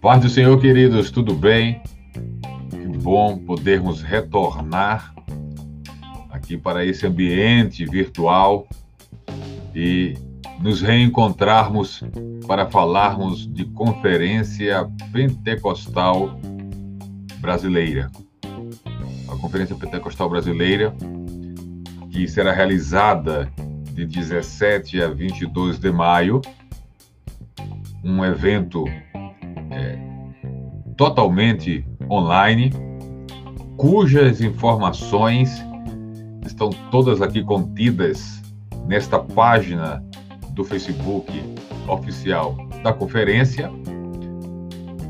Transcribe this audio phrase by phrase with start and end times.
[0.00, 1.82] Paz do Senhor, queridos, tudo bem?
[2.70, 5.12] Que bom podermos retornar
[6.30, 8.68] aqui para esse ambiente virtual
[9.74, 10.14] e
[10.60, 12.04] nos reencontrarmos
[12.46, 16.38] para falarmos de Conferência Pentecostal
[17.40, 18.08] Brasileira.
[19.28, 20.94] A Conferência Pentecostal Brasileira,
[22.12, 23.52] que será realizada
[23.92, 26.40] de 17 a 22 de maio,
[28.04, 28.84] um evento
[30.98, 32.70] totalmente online,
[33.76, 35.64] cujas informações
[36.44, 38.42] estão todas aqui contidas
[38.86, 40.04] nesta página
[40.50, 41.32] do Facebook
[41.86, 43.70] oficial da conferência.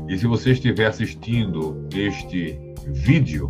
[0.07, 3.49] E se você estiver assistindo este vídeo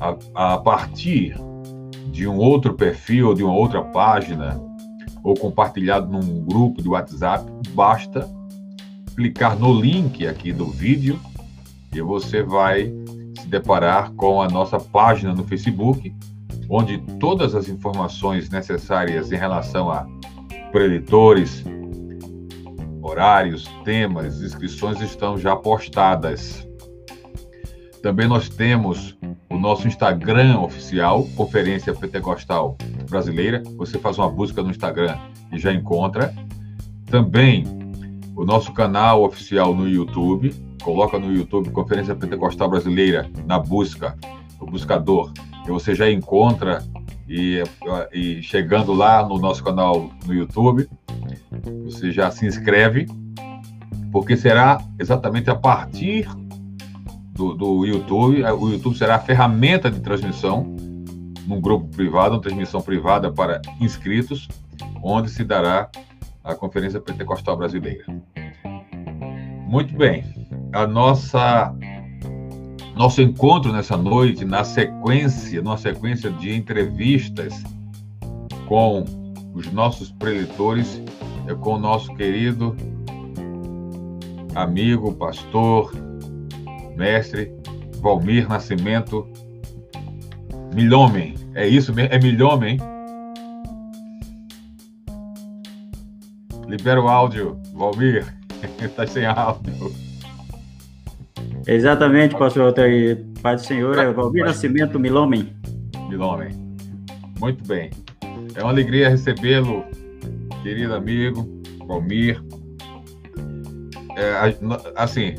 [0.00, 1.36] a, a partir
[2.12, 4.60] de um outro perfil, de uma outra página,
[5.24, 8.28] ou compartilhado num grupo de WhatsApp, basta
[9.14, 11.18] clicar no link aqui do vídeo
[11.92, 12.92] e você vai
[13.40, 16.14] se deparar com a nossa página no Facebook,
[16.68, 20.06] onde todas as informações necessárias em relação a
[20.72, 21.64] preletores,
[23.00, 26.66] horários, temas, inscrições estão já postadas.
[28.02, 29.16] Também nós temos
[29.48, 32.76] o nosso Instagram oficial, Conferência Pentecostal
[33.08, 33.62] Brasileira.
[33.76, 35.16] Você faz uma busca no Instagram
[35.52, 36.34] e já encontra.
[37.06, 37.83] Também
[38.44, 40.54] o nosso canal oficial no YouTube.
[40.82, 44.18] Coloca no YouTube Conferência Pentecostal Brasileira na busca,
[44.60, 45.32] o buscador,
[45.66, 46.84] e você já encontra
[47.26, 47.62] e,
[48.12, 50.86] e chegando lá no nosso canal no YouTube,
[51.84, 53.06] você já se inscreve,
[54.12, 56.28] porque será exatamente a partir
[57.32, 60.76] do, do YouTube, o YouTube será a ferramenta de transmissão
[61.46, 64.48] num grupo privado, uma transmissão privada para inscritos,
[65.02, 65.88] onde se dará
[66.42, 68.04] a Conferência Pentecostal Brasileira.
[69.66, 70.24] Muito bem,
[70.72, 71.74] a nossa
[72.96, 77.62] nosso encontro nessa noite, na sequência, numa sequência de entrevistas
[78.68, 79.04] com
[79.52, 81.02] os nossos preletores,
[81.48, 82.76] é com o nosso querido
[84.54, 85.92] amigo, pastor,
[86.96, 87.52] mestre
[88.00, 89.26] Valmir Nascimento
[90.72, 91.34] Milhomem.
[91.54, 92.14] É isso mesmo?
[92.14, 92.78] É Milhomem?
[96.68, 98.43] Libera o áudio, Valmir.
[98.80, 99.92] Está sem áudio.
[101.66, 103.24] Exatamente, pastor Altair.
[103.42, 105.54] Pai do Senhor, é Valmir Nascimento Milomem.
[106.08, 106.50] Milomem.
[107.40, 107.90] Muito bem.
[108.54, 109.84] É uma alegria recebê-lo,
[110.62, 111.46] querido amigo,
[111.86, 112.42] Valmir.
[114.16, 114.56] É,
[114.94, 115.34] assim,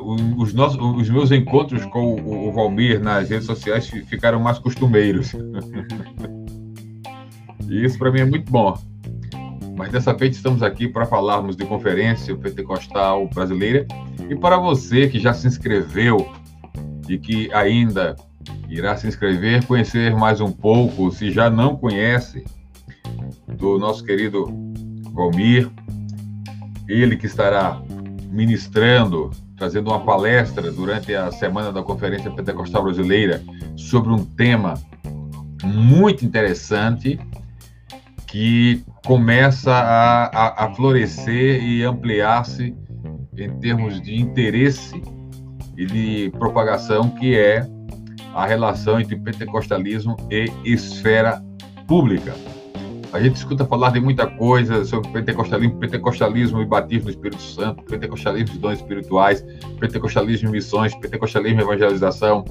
[0.00, 5.32] os, nossos, os meus encontros com o, o Valmir nas redes sociais ficaram mais costumeiros.
[7.68, 8.78] e isso para mim é muito bom.
[9.76, 13.86] Mas dessa vez estamos aqui para falarmos de conferência pentecostal brasileira.
[14.28, 16.32] E para você que já se inscreveu
[17.08, 18.16] e que ainda
[18.68, 22.44] irá se inscrever, conhecer mais um pouco, se já não conhece,
[23.46, 24.46] do nosso querido
[25.12, 25.70] Valmir,
[26.88, 27.80] ele que estará
[28.30, 33.42] ministrando, trazendo uma palestra durante a semana da Conferência Pentecostal Brasileira
[33.76, 34.74] sobre um tema
[35.64, 37.18] muito interessante
[38.26, 42.74] que começa a, a, a florescer e ampliar-se
[43.36, 45.00] em termos de interesse
[45.76, 47.66] e de propagação, que é
[48.34, 51.42] a relação entre pentecostalismo e esfera
[51.86, 52.34] pública.
[53.12, 57.82] A gente escuta falar de muita coisa sobre pentecostalismo, pentecostalismo e batismo do Espírito Santo,
[57.84, 59.44] pentecostalismo e dons espirituais,
[59.78, 62.44] pentecostalismo e missões, pentecostalismo e evangelização,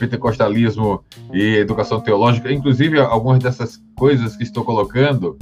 [0.00, 2.52] pentecostalismo e educação teológica.
[2.52, 5.38] Inclusive, algumas dessas coisas que estou colocando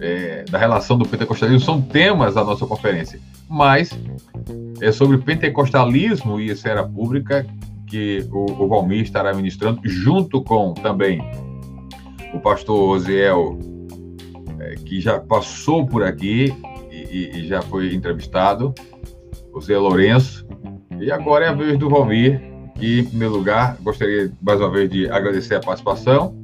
[0.00, 3.90] é, da relação do pentecostalismo são temas da nossa conferência mas
[4.80, 7.46] é sobre pentecostalismo e esfera pública
[7.86, 11.20] que o, o Valmir estará ministrando, junto com também
[12.32, 13.58] o pastor Oziel,
[14.58, 16.52] é, que já passou por aqui
[16.90, 18.74] e, e, já foi entrevistado,
[19.52, 20.46] o Zé Lourenço,
[21.00, 22.40] e agora é a vez do Valmir,
[22.74, 26.34] que, em primeiro lugar, gostaria mais uma vez de agradecer a participação,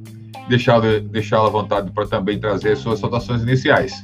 [0.47, 4.03] deixá-lo deixá à vontade para também trazer suas saudações iniciais.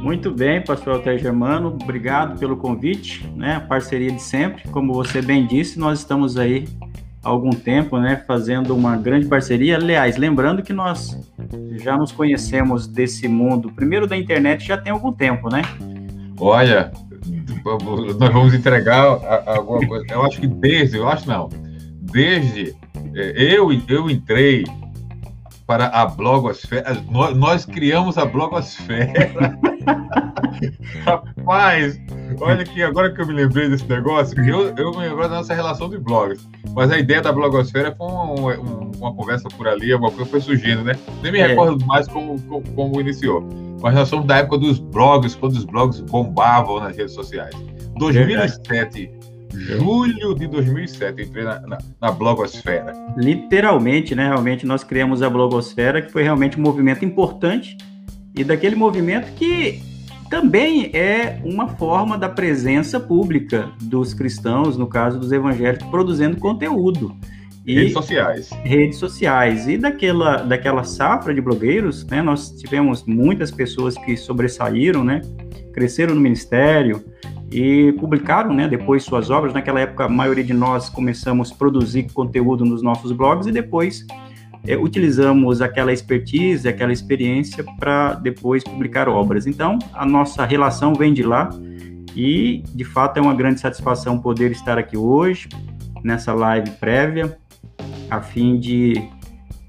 [0.00, 3.54] Muito bem, pastor Alter Germano, obrigado pelo convite, né?
[3.56, 6.66] A parceria de sempre, como você bem disse, nós estamos aí
[7.22, 9.76] há algum tempo, né, fazendo uma grande parceria.
[9.76, 11.16] Aliás, lembrando que nós
[11.78, 15.62] já nos conhecemos desse mundo, primeiro da internet, já tem algum tempo, né?
[16.36, 16.90] Olha,
[18.18, 19.04] nós vamos entregar
[19.46, 20.04] alguma coisa.
[20.10, 21.48] Eu acho que desde, eu acho não,
[22.00, 22.74] desde
[23.14, 24.64] é, eu eu entrei
[25.66, 27.02] para a blogosfera.
[27.10, 29.58] Nós, nós criamos a blogosfera.
[31.04, 31.98] Rapaz,
[32.40, 35.54] olha que agora que eu me lembrei desse negócio, eu, eu me lembro da nossa
[35.54, 36.46] relação de blogs.
[36.74, 38.56] Mas a ideia da blogosfera foi uma, uma,
[38.96, 40.94] uma conversa por ali, alguma coisa foi surgindo, né?
[41.22, 41.48] Nem me é.
[41.48, 43.48] recordo mais como, como, como, iniciou.
[43.82, 47.54] Mas nós somos da época dos blogs, quando os blogs bombavam nas redes sociais.
[47.96, 49.10] 2007,
[49.52, 52.94] julho de 2007, entrei na, na, na, blogosfera.
[53.16, 54.28] Literalmente, né?
[54.28, 57.76] Realmente nós criamos a blogosfera, que foi realmente um movimento importante
[58.36, 59.82] e daquele movimento que
[60.30, 67.14] também é uma forma da presença pública dos cristãos, no caso dos evangélicos, produzindo conteúdo.
[67.64, 68.50] E redes sociais.
[68.64, 69.68] Redes sociais.
[69.68, 75.20] E daquela, daquela safra de blogueiros, né, nós tivemos muitas pessoas que sobressaíram, né,
[75.72, 77.04] cresceram no ministério
[77.50, 79.52] e publicaram né, depois suas obras.
[79.54, 84.04] Naquela época, a maioria de nós começamos a produzir conteúdo nos nossos blogs e depois
[84.66, 89.46] é, utilizamos aquela expertise, aquela experiência para depois publicar obras.
[89.46, 91.50] Então, a nossa relação vem de lá
[92.16, 95.48] e, de fato, é uma grande satisfação poder estar aqui hoje,
[96.04, 97.38] nessa live prévia,
[98.12, 99.02] a fim de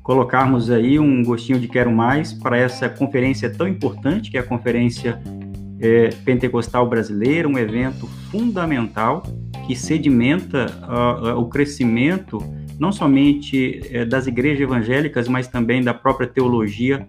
[0.01, 4.44] colocarmos aí um gostinho de quero mais para essa conferência tão importante, que é a
[4.44, 5.22] Conferência
[5.80, 9.24] é, Pentecostal Brasileira, um evento fundamental
[9.66, 12.38] que sedimenta uh, uh, o crescimento
[12.78, 17.07] não somente é, das igrejas evangélicas, mas também da própria teologia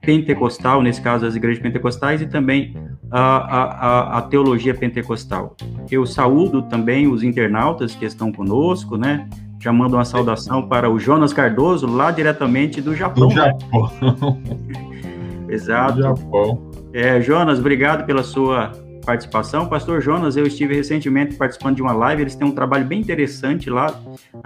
[0.00, 2.76] pentecostal, nesse caso as igrejas pentecostais, e também
[3.10, 5.56] a, a, a, teologia pentecostal.
[5.90, 9.28] Eu saúdo também os internautas que estão conosco, né?
[9.60, 13.28] Já mando uma saudação para o Jonas Cardoso, lá diretamente do Japão.
[13.28, 14.42] Do Japão.
[15.48, 15.94] Exato.
[15.94, 16.70] Do Japão.
[16.92, 18.72] É, Jonas, obrigado pela sua
[19.04, 19.66] participação.
[19.66, 23.70] Pastor Jonas, eu estive recentemente participando de uma live, eles têm um trabalho bem interessante
[23.70, 23.98] lá.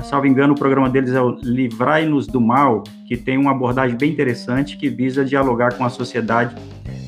[0.04, 4.12] Salvo engano, o programa deles é o Livrai-nos do Mal, que tem uma abordagem bem
[4.12, 6.54] interessante que visa dialogar com a sociedade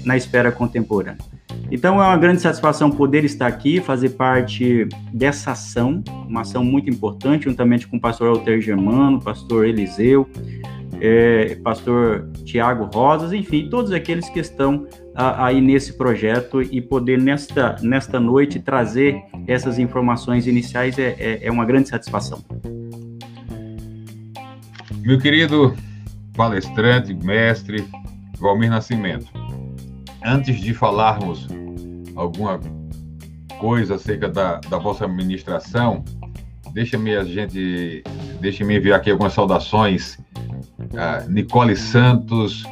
[0.05, 1.34] na esfera contemporânea.
[1.71, 6.89] Então é uma grande satisfação poder estar aqui, fazer parte dessa ação, uma ação muito
[6.89, 10.29] importante, juntamente com o pastor Alter Germano, pastor Eliseu,
[11.01, 17.21] é, pastor Tiago Rosas, enfim, todos aqueles que estão a, aí nesse projeto e poder
[17.21, 22.39] nesta, nesta noite trazer essas informações iniciais é, é, é uma grande satisfação.
[25.03, 25.75] Meu querido
[26.35, 27.85] palestrante, mestre
[28.39, 29.27] Valmir Nascimento,
[30.25, 31.47] antes de falarmos
[32.17, 32.59] alguma
[33.59, 36.05] coisa acerca da, da vossa administração,
[36.73, 38.03] deixa-me a gente,
[38.41, 40.19] deixa-me enviar aqui algumas saudações.
[40.97, 42.65] a Nicole Santos,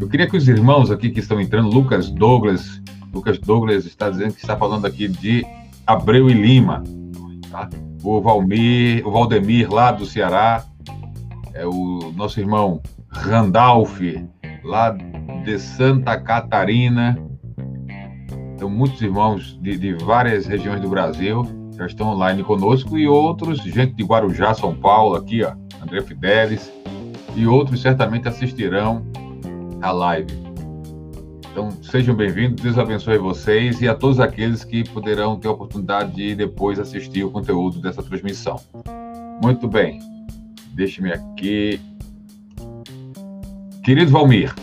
[0.00, 4.32] eu queria que os irmãos aqui que estão entrando, Lucas Douglas, Lucas Douglas está dizendo
[4.32, 5.46] que está falando aqui de
[5.86, 6.82] Abreu e Lima,
[7.50, 7.68] tá?
[8.02, 10.64] O Valmir, o Valdemir lá do Ceará,
[11.54, 14.00] é o nosso irmão Randolph
[14.64, 14.96] lá
[15.44, 17.18] de Santa Catarina.
[18.54, 21.44] Então, muitos irmãos de, de várias regiões do Brasil
[21.76, 25.52] já estão online conosco e outros, gente de Guarujá, São Paulo, aqui, ó,
[25.82, 26.72] André Fidelis,
[27.36, 29.04] e outros certamente assistirão
[29.82, 30.32] a live.
[31.50, 36.12] Então, sejam bem-vindos, Deus abençoe vocês e a todos aqueles que poderão ter a oportunidade
[36.12, 38.58] de depois assistir o conteúdo dessa transmissão.
[39.42, 40.00] Muito bem,
[40.74, 41.80] deixe-me aqui.
[43.84, 44.54] Querido Valmir,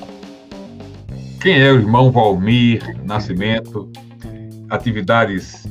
[1.41, 3.91] quem é o irmão Valmir Nascimento?
[4.69, 5.65] Atividades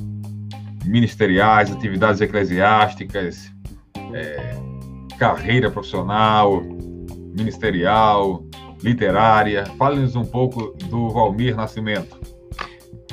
[0.85, 3.53] ministeriais, atividades eclesiásticas,
[4.13, 4.57] é,
[5.17, 6.61] carreira profissional,
[7.37, 8.45] ministerial,
[8.83, 9.65] literária.
[9.79, 12.19] Fale-nos um pouco do Valmir Nascimento.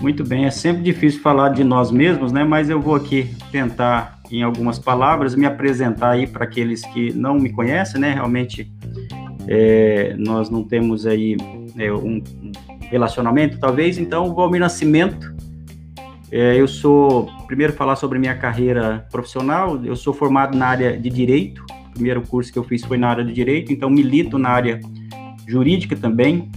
[0.02, 2.44] Muito bem, é sempre difícil falar de nós mesmos, né?
[2.44, 7.36] Mas eu vou aqui tentar, em algumas palavras, me apresentar aí para aqueles que não
[7.36, 8.14] me conhecem, né?
[8.14, 8.72] Realmente,
[9.48, 11.38] é, nós não temos aí
[11.77, 12.22] é, um
[12.89, 13.98] relacionamento, talvez.
[13.98, 15.36] Então, Valmir Nascimento,
[16.31, 21.10] é, eu sou, primeiro falar sobre minha carreira profissional, eu sou formado na área de
[21.10, 24.50] Direito, o primeiro curso que eu fiz foi na área de Direito, então milito na
[24.50, 24.79] área
[25.48, 26.51] jurídica também.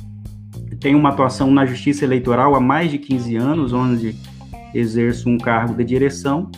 [0.80, 4.16] Tenho uma atuação na Justiça Eleitoral há mais de 15 anos, onde
[4.74, 6.50] exerço um cargo de direção.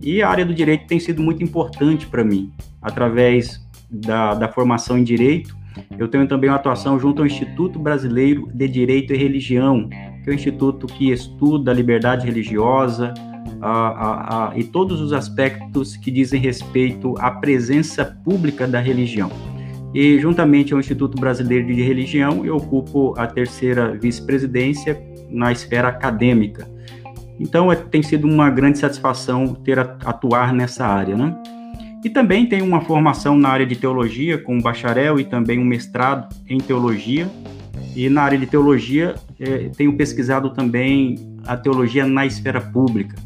[0.00, 2.52] E a área do direito tem sido muito importante para mim.
[2.80, 5.56] Através da, da formação em direito,
[5.98, 9.88] eu tenho também uma atuação junto ao Instituto Brasileiro de Direito e Religião,
[10.22, 13.12] que é um instituto que estuda a liberdade religiosa
[13.60, 19.30] a, a, a, e todos os aspectos que dizem respeito à presença pública da religião
[19.94, 26.68] e juntamente ao Instituto Brasileiro de Religião eu ocupo a terceira vice-presidência na esfera acadêmica.
[27.38, 31.34] Então é, tem sido uma grande satisfação ter atuar nessa área, né?
[32.04, 35.64] E também tenho uma formação na área de teologia, com um bacharel e também um
[35.64, 37.30] mestrado em teologia.
[37.94, 41.16] E na área de teologia, é, tenho pesquisado também
[41.46, 43.16] a teologia na esfera pública,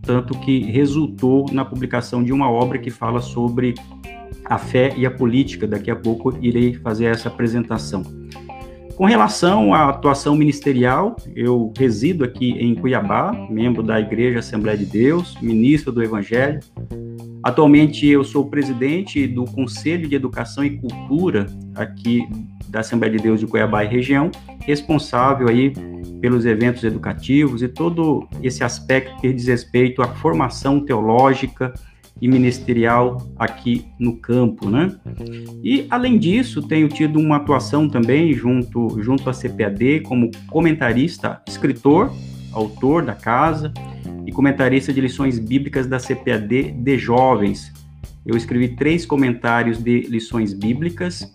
[0.00, 3.74] tanto que resultou na publicação de uma obra que fala sobre
[4.44, 5.66] a fé e a política.
[5.66, 8.02] Daqui a pouco irei fazer essa apresentação.
[8.96, 14.84] Com relação à atuação ministerial, eu resido aqui em Cuiabá, membro da Igreja Assembleia de
[14.84, 16.60] Deus, ministro do Evangelho.
[17.42, 22.22] Atualmente eu sou presidente do Conselho de Educação e Cultura aqui
[22.68, 24.30] da Assembleia de Deus de Cuiabá e região,
[24.60, 25.72] responsável aí
[26.20, 31.72] pelos eventos educativos e todo esse aspecto que diz respeito à formação teológica,
[32.22, 34.94] e ministerial aqui no campo, né?
[35.60, 42.12] E além disso, tenho tido uma atuação também junto junto à CPAD como comentarista, escritor,
[42.52, 43.72] autor da casa
[44.24, 47.72] e comentarista de lições bíblicas da CPAD de jovens.
[48.24, 51.28] Eu escrevi três comentários de lições bíblicas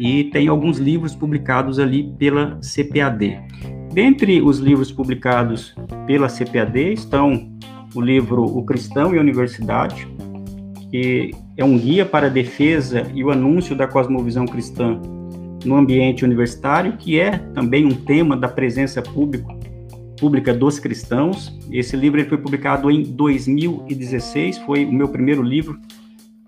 [0.00, 3.42] e tenho alguns livros publicados ali pela CPAD.
[3.92, 5.74] Dentre os livros publicados
[6.06, 7.58] pela CPAD estão
[7.94, 10.08] o livro O Cristão e a Universidade,
[10.90, 15.00] que é um guia para a defesa e o anúncio da cosmovisão cristã
[15.64, 19.54] no ambiente universitário, que é também um tema da presença pública,
[20.18, 21.56] pública dos cristãos.
[21.70, 25.78] Esse livro foi publicado em 2016, foi o meu primeiro livro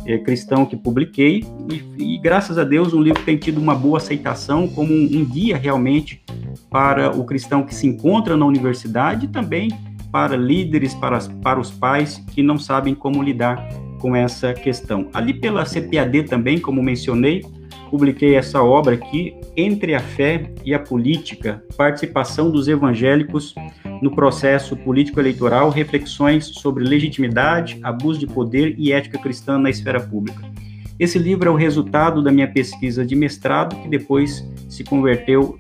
[0.06, 3.98] é, cristão que publiquei, e, e, graças a Deus o livro tem tido uma boa
[3.98, 6.22] aceitação como um, um guia realmente
[6.70, 9.70] para o cristão que se encontra na universidade e também
[10.10, 15.08] para líderes, para, para os pais que não sabem como lidar com essa questão.
[15.12, 17.44] Ali pela CPAD também, como mencionei,
[17.90, 23.54] publiquei essa obra aqui, Entre a Fé e a Política, Participação dos Evangélicos
[24.00, 30.50] no Processo Político-Eleitoral, Reflexões sobre Legitimidade, Abuso de Poder e Ética Cristã na Esfera Pública.
[30.98, 35.58] Esse livro é o resultado da minha pesquisa de mestrado, que depois se converteu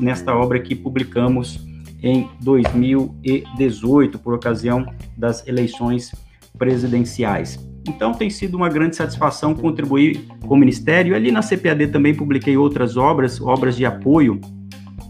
[0.00, 1.60] nesta obra que publicamos
[2.02, 4.86] em 2018, por ocasião
[5.16, 6.12] das eleições
[6.58, 7.58] presidenciais.
[7.88, 11.14] Então tem sido uma grande satisfação contribuir com o Ministério.
[11.14, 14.40] Ali na CPAD também publiquei outras obras, obras de apoio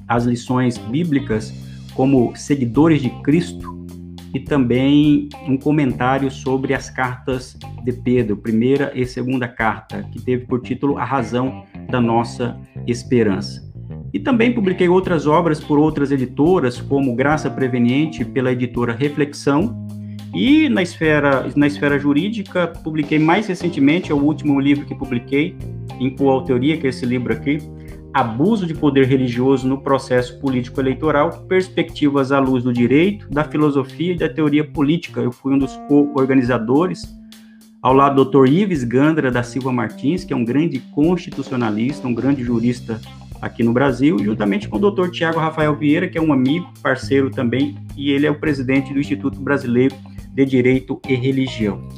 [0.07, 1.53] às lições bíblicas,
[1.95, 3.77] como Seguidores de Cristo,
[4.35, 10.45] e também um comentário sobre as cartas de Pedro, primeira e segunda carta, que teve
[10.45, 13.66] por título A Razão da Nossa Esperança.
[14.13, 19.87] E também publiquei outras obras por outras editoras, como Graça Preveniente, pela editora Reflexão.
[20.35, 25.57] E na esfera, na esfera jurídica, publiquei mais recentemente, é o último livro que publiquei,
[25.99, 27.59] em coautoria, que é esse livro aqui,
[28.13, 34.13] Abuso de Poder Religioso no Processo Político Eleitoral, Perspectivas à Luz do Direito, da Filosofia
[34.13, 35.21] e da Teoria Política.
[35.21, 37.15] Eu fui um dos co-organizadores,
[37.83, 38.49] ao lado do Dr.
[38.49, 42.99] Ives Gandra da Silva Martins, que é um grande constitucionalista, um grande jurista
[43.47, 45.11] aqui no Brasil, juntamente com o Dr.
[45.11, 49.01] Tiago Rafael Vieira, que é um amigo, parceiro também, e ele é o presidente do
[49.01, 49.95] Instituto Brasileiro
[50.33, 51.89] de Direito e Religião.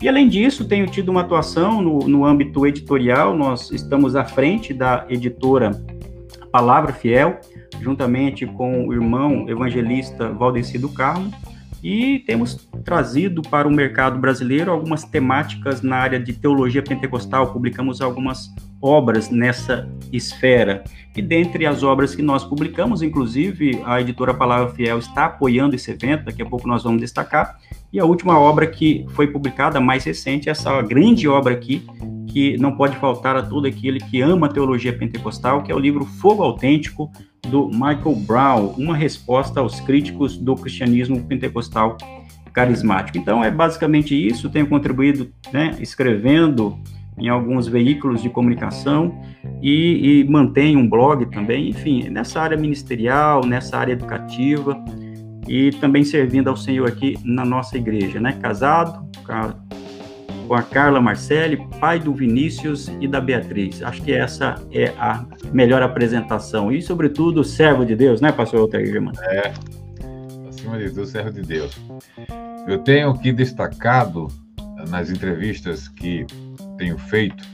[0.00, 4.72] E além disso, tenho tido uma atuação no, no âmbito editorial, nós estamos à frente
[4.72, 5.72] da editora
[6.50, 7.40] Palavra Fiel,
[7.80, 11.30] juntamente com o irmão evangelista Valdeci do Carmo,
[11.82, 18.00] e temos trazido para o mercado brasileiro algumas temáticas na área de teologia pentecostal, publicamos
[18.00, 20.82] algumas obras nessa esfera.
[21.16, 25.90] E dentre as obras que nós publicamos, inclusive, a editora Palavra Fiel está apoiando esse
[25.90, 27.58] evento, daqui a pouco nós vamos destacar.
[27.92, 31.84] E a última obra que foi publicada, mais recente, essa grande obra aqui,
[32.28, 35.78] que não pode faltar a todo aquele que ama a teologia pentecostal, que é o
[35.78, 37.10] livro Fogo Autêntico,
[37.48, 41.96] do Michael Brown, uma resposta aos críticos do cristianismo pentecostal
[42.52, 43.18] carismático.
[43.18, 44.50] Então, é basicamente isso.
[44.50, 46.78] Tenho contribuído né, escrevendo
[47.20, 49.20] em alguns veículos de comunicação
[49.62, 54.82] e, e mantenho um blog também, enfim, nessa área ministerial, nessa área educativa
[55.46, 58.38] e também servindo ao Senhor aqui na nossa igreja, né?
[58.40, 59.08] Casado
[60.50, 63.82] com a Carla Marcelli, pai do Vinícius e da Beatriz.
[63.82, 68.84] Acho que essa é a melhor apresentação e, sobretudo, servo de Deus, né, pastor Walter
[68.84, 69.16] Germano?
[69.22, 69.52] É,
[70.48, 71.80] acima de tudo, servo de Deus.
[72.66, 74.26] Eu tenho aqui destacado
[74.88, 76.26] nas entrevistas que
[76.80, 77.44] tenho feito,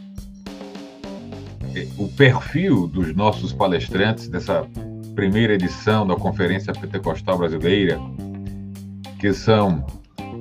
[1.99, 4.65] o perfil dos nossos palestrantes dessa
[5.17, 7.99] primeira edição da Conferência Pentecostal Brasileira,
[9.19, 9.85] que são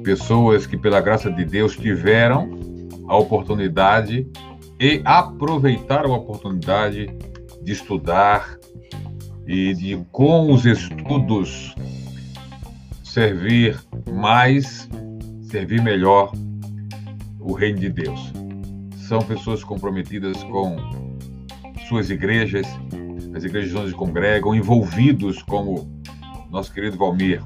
[0.04, 2.48] pessoas que, pela graça de Deus, tiveram
[3.08, 4.28] a oportunidade
[4.80, 7.08] e aproveitaram a oportunidade
[7.64, 8.56] de estudar
[9.48, 11.74] e de, com os estudos,
[13.04, 13.80] servir
[14.14, 14.88] mais,
[15.50, 16.32] servir melhor
[17.40, 18.45] o reino de Deus.
[19.08, 20.76] São pessoas comprometidas com
[21.88, 22.66] suas igrejas,
[23.36, 26.02] as igrejas onde congregam, envolvidos, como
[26.50, 27.44] nosso querido Valmir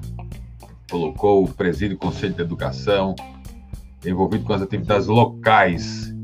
[0.89, 3.13] colocou, o presídio Conselho de Educação,
[4.05, 6.15] envolvido com as atividades locais.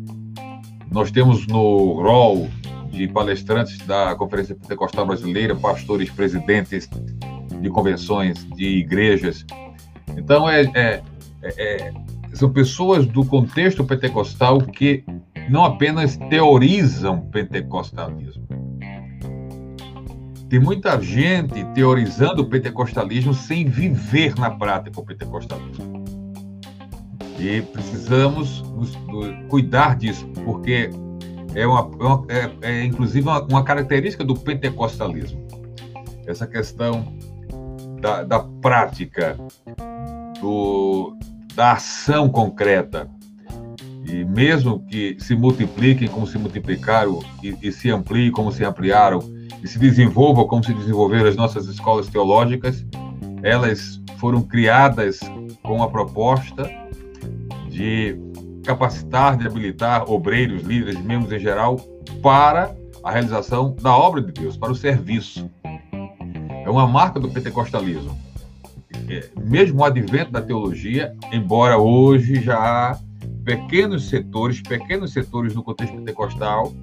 [0.90, 2.50] Nós temos no rol
[2.90, 6.90] de palestrantes da Conferência Pentecostal Brasileira, pastores, presidentes
[7.62, 9.46] de convenções, de igrejas.
[10.16, 11.04] Então, é, é,
[11.44, 11.94] é,
[12.34, 15.04] são pessoas do contexto pentecostal que
[15.50, 18.46] não apenas teorizam pentecostalismo.
[20.50, 26.06] Tem muita gente teorizando o pentecostalismo sem viver na prática o pentecostalismo.
[27.40, 30.90] E precisamos nos, nos, cuidar disso, porque
[31.54, 31.92] é, é, uma,
[32.30, 35.46] é, é inclusive uma, uma, característica do pentecostalismo.
[36.26, 37.14] Essa questão
[38.00, 39.36] da, da prática,
[40.40, 41.18] do,
[41.54, 43.10] da ação concreta.
[44.08, 49.20] E mesmo que se multipliquem como se multiplicaram e, e se ampliem como se ampliaram,
[49.64, 52.86] e se desenvolvam como se desenvolveram as nossas escolas teológicas,
[53.42, 55.20] elas foram criadas
[55.64, 56.70] com a proposta
[57.70, 58.18] de
[58.64, 61.78] capacitar, de habilitar obreiros, líderes, membros em geral,
[62.22, 65.50] para a realização da obra de Deus, para o serviço.
[66.64, 68.18] É uma marca do pentecostalismo.
[69.08, 73.00] É, mesmo o advento da teologia, embora hoje já
[73.46, 76.74] pequenos setores, pequenos setores no contexto pentecostal,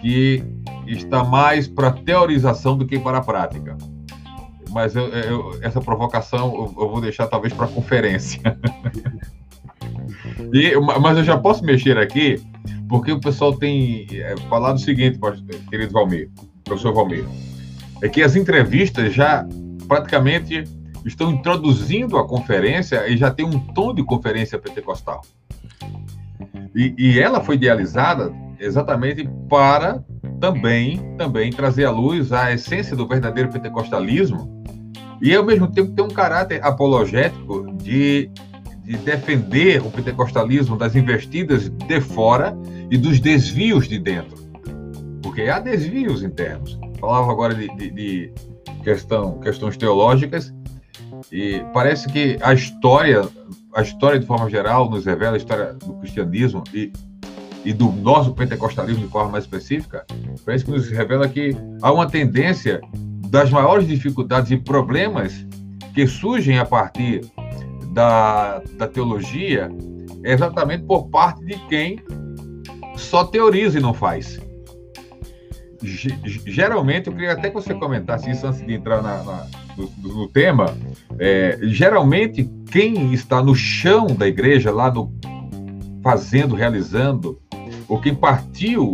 [0.00, 0.44] que
[0.86, 3.76] está mais para teorização do que para a prática.
[4.70, 8.40] Mas eu, eu, essa provocação eu, vou deixar talvez para a conferência.
[10.52, 12.40] E, mas eu já posso mexer aqui,
[12.88, 15.18] porque o pessoal tem é, falado o seguinte,
[15.68, 16.30] querido Valmir,
[16.64, 17.24] professor Valmir,
[18.02, 19.46] é que as entrevistas já
[19.86, 20.64] praticamente
[21.04, 25.22] estão introduzindo a conferência e já tem um tom de conferência pentecostal.
[26.74, 30.02] E, e ela foi idealizada exatamente para
[30.40, 34.64] também, também trazer à luz a essência do verdadeiro pentecostalismo
[35.20, 38.30] e, ao mesmo tempo, ter um caráter apologético de
[38.84, 42.56] de defender o pentecostalismo das investidas de fora
[42.90, 44.36] e dos desvios de dentro.
[45.22, 46.78] Porque há desvios internos.
[47.00, 48.32] Falava agora de, de, de
[48.82, 50.54] questão, questões teológicas
[51.32, 53.22] e parece que a história,
[53.74, 56.92] a história de forma geral nos revela a história do cristianismo e,
[57.64, 60.06] e do nosso pentecostalismo de forma mais específica,
[60.44, 62.80] parece que nos revela que há uma tendência
[63.28, 65.44] das maiores dificuldades e problemas
[65.92, 67.22] que surgem a partir
[67.92, 69.68] da, da teologia
[70.22, 72.00] é exatamente por parte de quem
[72.96, 74.40] só teoriza e não faz.
[75.82, 79.90] G geralmente, eu queria até que você comentasse isso antes de entrar na, na, no,
[80.02, 80.76] no, tema.
[81.18, 85.12] É, geralmente, quem está no chão da igreja, lá no
[86.02, 87.40] fazendo, realizando,
[87.88, 88.92] ou quem partiu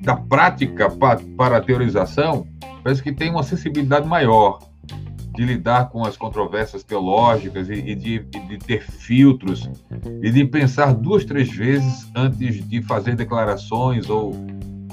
[0.00, 2.46] da prática pa, para a teorização,
[2.82, 4.58] parece que tem uma sensibilidade maior
[5.34, 9.68] de lidar com as controvérsias teológicas e, e, de, de, ter filtros
[10.22, 14.34] e de pensar duas, três vezes antes de fazer declarações ou,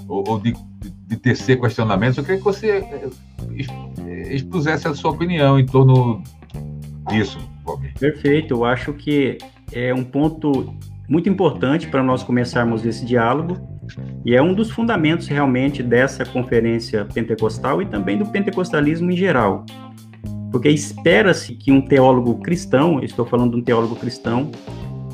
[0.07, 0.53] ou, ou de,
[1.13, 2.17] de tecer questionamentos.
[2.17, 3.09] Eu queria que você eh,
[4.07, 6.23] eh, expusesse a sua opinião em torno
[7.09, 7.93] disso, Valmir.
[7.99, 8.55] Perfeito.
[8.55, 9.37] Eu acho que
[9.71, 10.73] é um ponto
[11.07, 13.57] muito importante para nós começarmos esse diálogo
[14.25, 19.65] e é um dos fundamentos realmente dessa conferência pentecostal e também do pentecostalismo em geral.
[20.51, 24.51] Porque espera-se que um teólogo cristão, estou falando de um teólogo cristão,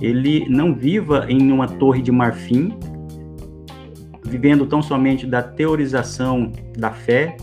[0.01, 2.73] ele não viva em uma torre de marfim,
[4.29, 7.35] vivendo tão somente da teorização da fé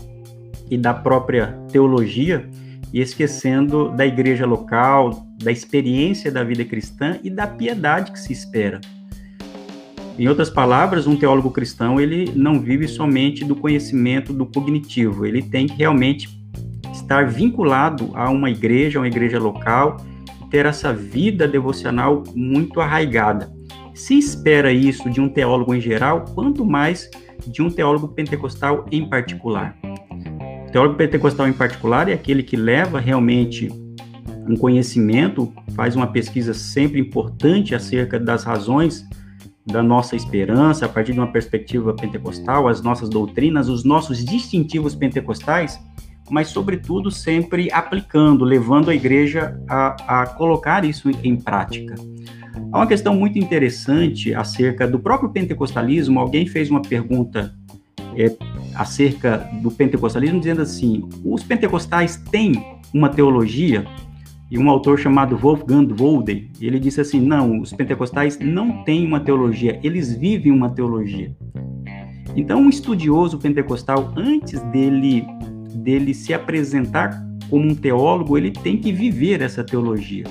[0.69, 2.49] e da própria teologia,
[2.93, 8.31] e esquecendo da igreja local, da experiência da vida cristã e da piedade que se
[8.31, 8.79] espera.
[10.17, 15.43] Em outras palavras, um teólogo cristão ele não vive somente do conhecimento do cognitivo, ele
[15.43, 16.29] tem que realmente
[16.91, 19.97] estar vinculado a uma igreja, uma igreja local,
[20.49, 23.56] ter essa vida devocional muito arraigada.
[23.97, 27.09] Se espera isso de um teólogo em geral, quanto mais
[27.47, 29.75] de um teólogo pentecostal em particular.
[30.67, 33.69] O teólogo pentecostal em particular é aquele que leva realmente
[34.47, 39.03] um conhecimento, faz uma pesquisa sempre importante acerca das razões
[39.65, 44.93] da nossa esperança, a partir de uma perspectiva pentecostal, as nossas doutrinas, os nossos distintivos
[44.93, 45.79] pentecostais,
[46.29, 51.95] mas, sobretudo, sempre aplicando, levando a igreja a, a colocar isso em prática.
[52.71, 56.19] Há uma questão muito interessante acerca do próprio pentecostalismo.
[56.19, 57.53] Alguém fez uma pergunta
[58.15, 58.35] é,
[58.75, 62.53] acerca do pentecostalismo, dizendo assim: os pentecostais têm
[62.93, 63.85] uma teologia?
[64.49, 69.19] e um autor chamado Wolfgang Wolden, ele disse assim: não, os pentecostais não têm uma
[69.19, 71.35] teologia, eles vivem uma teologia.
[72.35, 75.25] Então, um estudioso pentecostal, antes dele,
[75.75, 80.25] dele se apresentar como um teólogo, ele tem que viver essa teologia.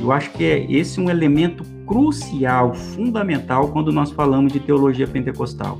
[0.00, 5.78] Eu acho que é esse um elemento crucial, fundamental, quando nós falamos de teologia pentecostal,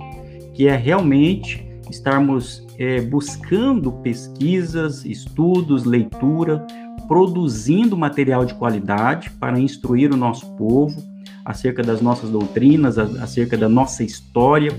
[0.55, 6.67] que é realmente estarmos é, buscando pesquisas, estudos, leitura,
[7.07, 11.16] produzindo material de qualidade para instruir o nosso povo
[11.47, 14.73] acerca das nossas doutrinas, acerca da nossa história,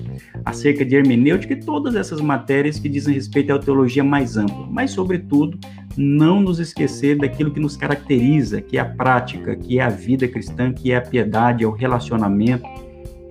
[0.44, 4.68] acerca de hermenêutica e todas essas matérias que dizem respeito à teologia mais ampla.
[4.70, 5.58] Mas, sobretudo,
[5.96, 10.28] não nos esquecer daquilo que nos caracteriza, que é a prática, que é a vida
[10.28, 12.68] cristã, que é a piedade, é o relacionamento,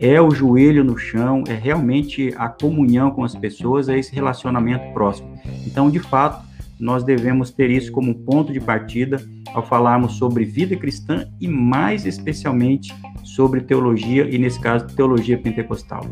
[0.00, 4.94] é o joelho no chão, é realmente a comunhão com as pessoas, é esse relacionamento
[4.94, 5.38] próximo.
[5.66, 6.42] Então, de fato,
[6.78, 9.20] nós devemos ter isso como ponto de partida
[9.54, 16.04] ao falarmos sobre vida cristã e, mais especialmente, sobre teologia, e nesse caso, teologia pentecostal.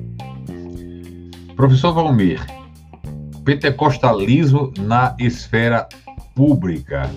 [1.55, 2.45] Professor Valmir,
[3.45, 5.87] pentecostalismo na esfera
[6.35, 7.11] pública.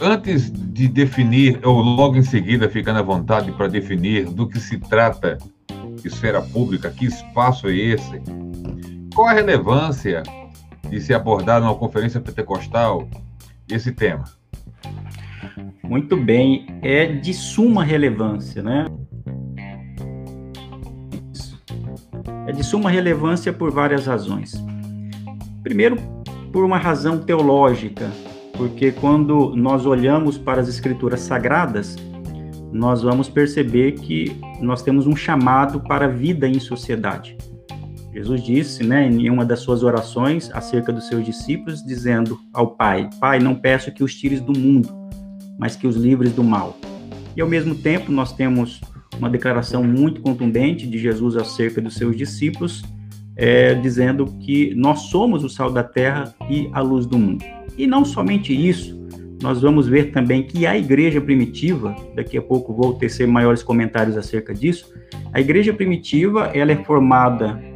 [0.00, 4.78] Antes de definir, ou logo em seguida, ficando à vontade para definir do que se
[4.78, 5.38] trata
[6.04, 8.20] esfera pública, que espaço é esse,
[9.14, 10.24] qual a relevância
[10.90, 13.08] de se abordar numa conferência pentecostal
[13.70, 14.24] esse tema?
[15.82, 18.86] Muito bem, é de suma relevância, né?
[22.46, 24.52] É de suma relevância por várias razões.
[25.62, 25.96] Primeiro,
[26.52, 28.10] por uma razão teológica,
[28.54, 31.96] porque quando nós olhamos para as escrituras sagradas,
[32.72, 37.36] nós vamos perceber que nós temos um chamado para a vida em sociedade.
[38.14, 43.10] Jesus disse, né, em uma das suas orações acerca dos seus discípulos, dizendo ao Pai:
[43.18, 44.88] Pai, não peço que os tires do mundo,
[45.58, 46.78] mas que os livres do mal.
[47.36, 48.80] E ao mesmo tempo, nós temos
[49.18, 52.84] uma declaração muito contundente de Jesus acerca dos seus discípulos,
[53.36, 57.44] é, dizendo que nós somos o sal da terra e a luz do mundo.
[57.76, 58.96] E não somente isso,
[59.42, 64.16] nós vamos ver também que a igreja primitiva, daqui a pouco vou tecer maiores comentários
[64.16, 64.94] acerca disso,
[65.32, 67.73] a igreja primitiva ela é formada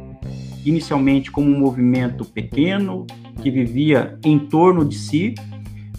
[0.65, 3.05] inicialmente como um movimento pequeno,
[3.41, 5.33] que vivia em torno de si,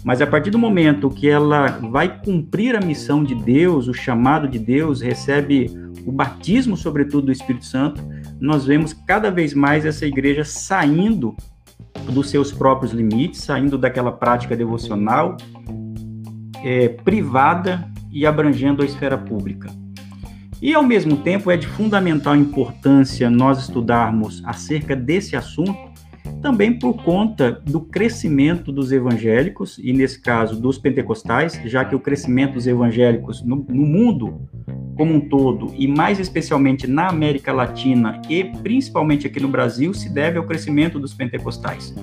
[0.03, 4.47] mas a partir do momento que ela vai cumprir a missão de Deus, o chamado
[4.47, 5.69] de Deus, recebe
[6.05, 8.01] o batismo, sobretudo, do Espírito Santo,
[8.39, 11.35] nós vemos cada vez mais essa igreja saindo
[12.11, 15.37] dos seus próprios limites, saindo daquela prática devocional
[16.63, 19.69] é, privada e abrangendo a esfera pública.
[20.61, 25.75] E, ao mesmo tempo, é de fundamental importância nós estudarmos acerca desse assunto,
[26.39, 31.99] também por conta do crescimento dos evangélicos, e nesse caso dos pentecostais, já que o
[31.99, 34.41] crescimento dos evangélicos no, no mundo
[34.95, 40.13] como um todo, e mais especialmente na América Latina e principalmente aqui no Brasil, se
[40.13, 41.95] deve ao crescimento dos pentecostais.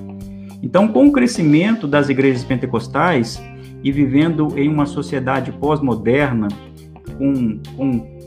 [0.61, 3.40] Então, com o crescimento das igrejas pentecostais
[3.85, 6.49] e vivendo em uma sociedade pós-moderna,
[7.16, 8.17] com, com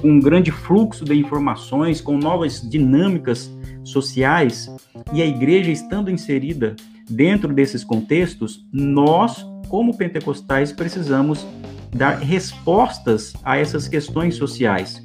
[0.00, 3.50] com um grande fluxo de informações, com novas dinâmicas
[3.84, 4.74] sociais,
[5.12, 6.76] e a igreja estando inserida
[7.08, 11.46] dentro desses contextos, nós, como pentecostais, precisamos
[11.94, 15.04] dar respostas a essas questões sociais.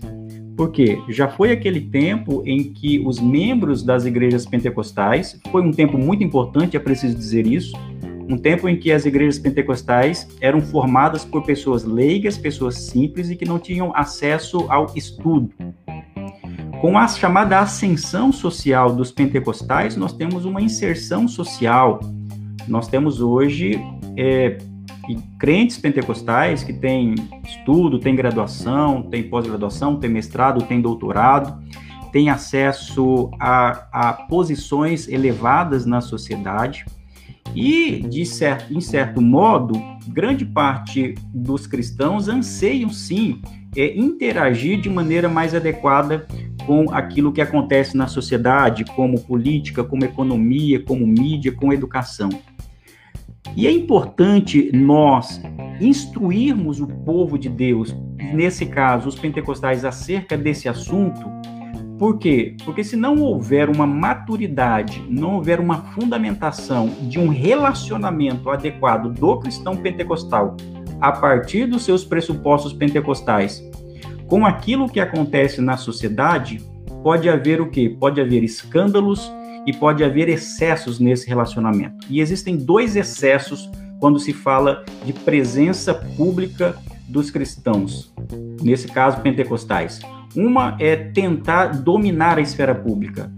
[0.55, 5.97] Porque já foi aquele tempo em que os membros das igrejas pentecostais, foi um tempo
[5.97, 7.77] muito importante, é preciso dizer isso,
[8.29, 13.35] um tempo em que as igrejas pentecostais eram formadas por pessoas leigas, pessoas simples e
[13.35, 15.49] que não tinham acesso ao estudo.
[16.81, 21.99] Com a chamada ascensão social dos pentecostais, nós temos uma inserção social.
[22.67, 23.79] Nós temos hoje
[24.17, 24.57] é,
[25.39, 31.57] crentes pentecostais que têm estudo, têm graduação, têm pós-graduação, têm mestrado, têm doutorado,
[32.11, 36.85] têm acesso a, a posições elevadas na sociedade
[37.59, 39.73] e, de certo, em certo modo,
[40.07, 43.41] grande parte dos cristãos anseiam sim
[43.75, 46.27] é, interagir de maneira mais adequada
[46.67, 52.29] com aquilo que acontece na sociedade, como política, como economia, como mídia, com educação.
[53.55, 55.41] E é importante nós
[55.81, 57.95] instruirmos o povo de Deus,
[58.35, 61.27] nesse caso, os pentecostais, acerca desse assunto,
[61.97, 62.55] por quê?
[62.63, 69.39] Porque se não houver uma maturidade, não houver uma fundamentação de um relacionamento adequado do
[69.39, 70.55] cristão pentecostal
[70.99, 73.63] a partir dos seus pressupostos pentecostais
[74.27, 76.61] com aquilo que acontece na sociedade,
[77.01, 77.95] pode haver o quê?
[77.97, 79.31] Pode haver escândalos
[79.65, 82.05] e pode haver excessos nesse relacionamento.
[82.09, 86.75] E existem dois excessos quando se fala de presença pública
[87.07, 88.13] dos cristãos,
[88.61, 89.99] nesse caso pentecostais.
[90.35, 93.31] Uma é tentar dominar a esfera pública,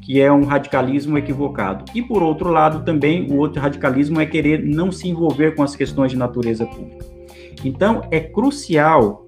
[0.00, 1.84] que é um radicalismo equivocado.
[1.94, 5.76] E por outro lado, também o outro radicalismo é querer não se envolver com as
[5.76, 7.04] questões de natureza pública.
[7.64, 9.26] Então, é crucial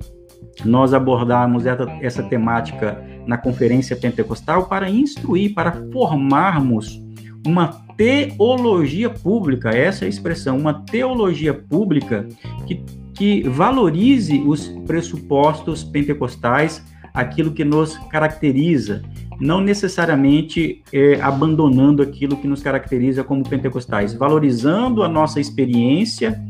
[0.64, 7.03] nós abordarmos essa, temática na conferência pentecostal para instruir, para formarmos
[7.46, 12.27] uma teologia pública, essa é a expressão, uma teologia pública
[12.66, 12.83] que,
[13.14, 19.03] que valorize os pressupostos pentecostais, aquilo que nos caracteriza,
[19.40, 26.40] não necessariamente é, abandonando aquilo que nos caracteriza como pentecostais, valorizando a nossa experiência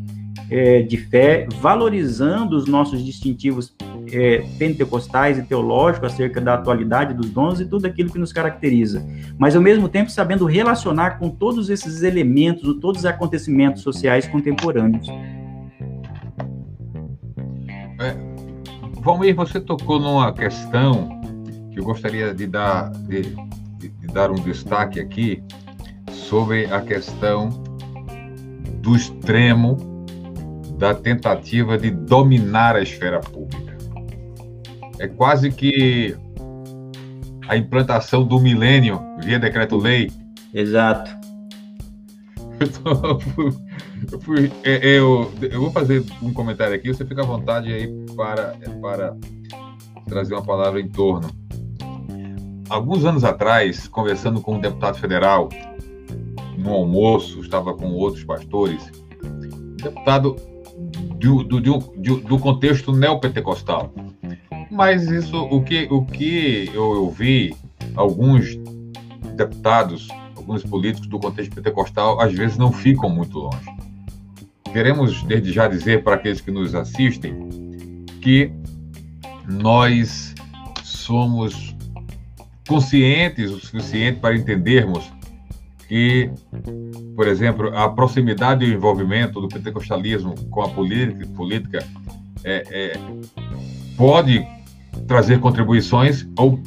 [0.50, 3.74] é, de fé, valorizando os nossos distintivos
[4.12, 9.04] é, pentecostais e teológicos acerca da atualidade dos dons e tudo aquilo que nos caracteriza,
[9.38, 15.08] mas ao mesmo tempo sabendo relacionar com todos esses elementos, todos os acontecimentos sociais contemporâneos.
[19.02, 21.20] Valmir, você tocou numa questão
[21.72, 23.22] que eu gostaria de dar, de,
[23.78, 25.42] de, de dar um destaque aqui
[26.08, 27.48] sobre a questão
[28.80, 29.76] do extremo
[30.78, 33.76] da tentativa de dominar a esfera pública.
[35.00, 36.16] É quase que
[37.48, 40.12] a implantação do milênio via decreto-lei.
[40.54, 41.10] Exato.
[42.86, 43.61] Eu,
[44.20, 47.88] fui, é, é, eu, eu, vou fazer um comentário aqui, você fica à vontade aí
[48.16, 49.16] para, para
[50.08, 51.30] trazer uma palavra em torno.
[52.68, 55.48] Alguns anos atrás, conversando com um deputado federal,
[56.56, 58.90] no almoço, estava com outros pastores,
[59.76, 60.36] deputado
[61.18, 63.92] do, do, do, do contexto neopentecostal.
[64.70, 67.54] Mas isso, o que, o que eu ouvi,
[67.94, 68.56] alguns
[69.36, 73.82] deputados, alguns políticos do contexto pentecostal, às vezes não ficam muito longe.
[74.72, 77.48] Queremos, desde já, dizer para aqueles que nos assistem
[78.22, 78.50] que
[79.46, 80.34] nós
[80.82, 81.76] somos
[82.66, 85.12] conscientes o suficiente para entendermos
[85.88, 86.30] que,
[87.14, 91.86] por exemplo, a proximidade e o envolvimento do pentecostalismo com a política, política
[92.44, 93.00] é, é,
[93.96, 94.46] pode
[95.06, 96.58] trazer contribuições ou,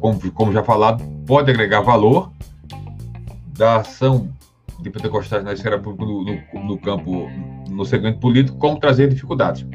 [0.00, 2.32] como, como já falado, pode agregar valor
[3.56, 4.28] da ação
[4.82, 7.30] de pentecostais na esfera no, campo,
[7.70, 9.66] no segmento político, como trazer dificuldades.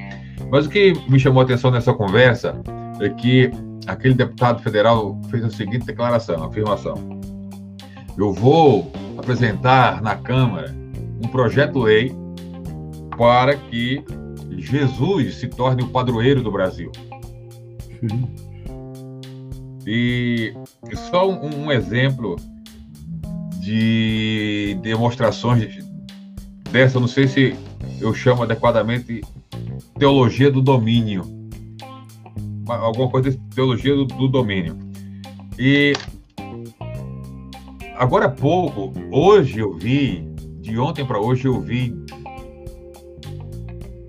[0.52, 2.62] Mas o que me chamou a atenção nessa conversa
[3.02, 3.50] é que
[3.88, 7.17] aquele deputado federal fez a seguinte declaração, afirmação
[8.17, 10.76] eu vou apresentar na Câmara
[11.24, 12.12] um projeto-lei
[13.15, 14.04] para que
[14.58, 16.91] Jesus se torne o padroeiro do Brasil.
[19.86, 20.54] E
[21.10, 22.36] só um, um exemplo
[23.67, 25.84] de demonstrações
[26.71, 27.53] dessa, não sei se
[27.99, 29.21] eu chamo adequadamente
[29.99, 31.23] teologia do domínio.
[32.65, 34.77] Alguma coisa de teologia do, do domínio.
[35.60, 35.93] E
[37.97, 40.21] Agora há pouco, hoje eu vi,
[40.62, 41.93] de ontem para hoje eu vi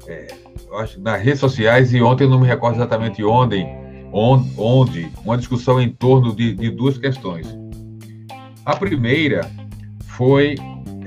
[0.07, 0.29] é,
[0.75, 3.67] acho, nas redes sociais, e ontem eu não me recordo exatamente onde,
[4.13, 7.59] onde, onde uma discussão em torno de, de duas questões.
[8.69, 9.51] A primeira
[10.09, 10.55] foi,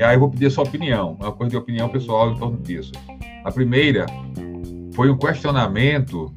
[0.04, 2.92] aí eu vou pedir a sua opinião, uma coisa de opinião pessoal em torno disso.
[3.44, 4.08] A primeira
[4.96, 6.34] foi um questionamento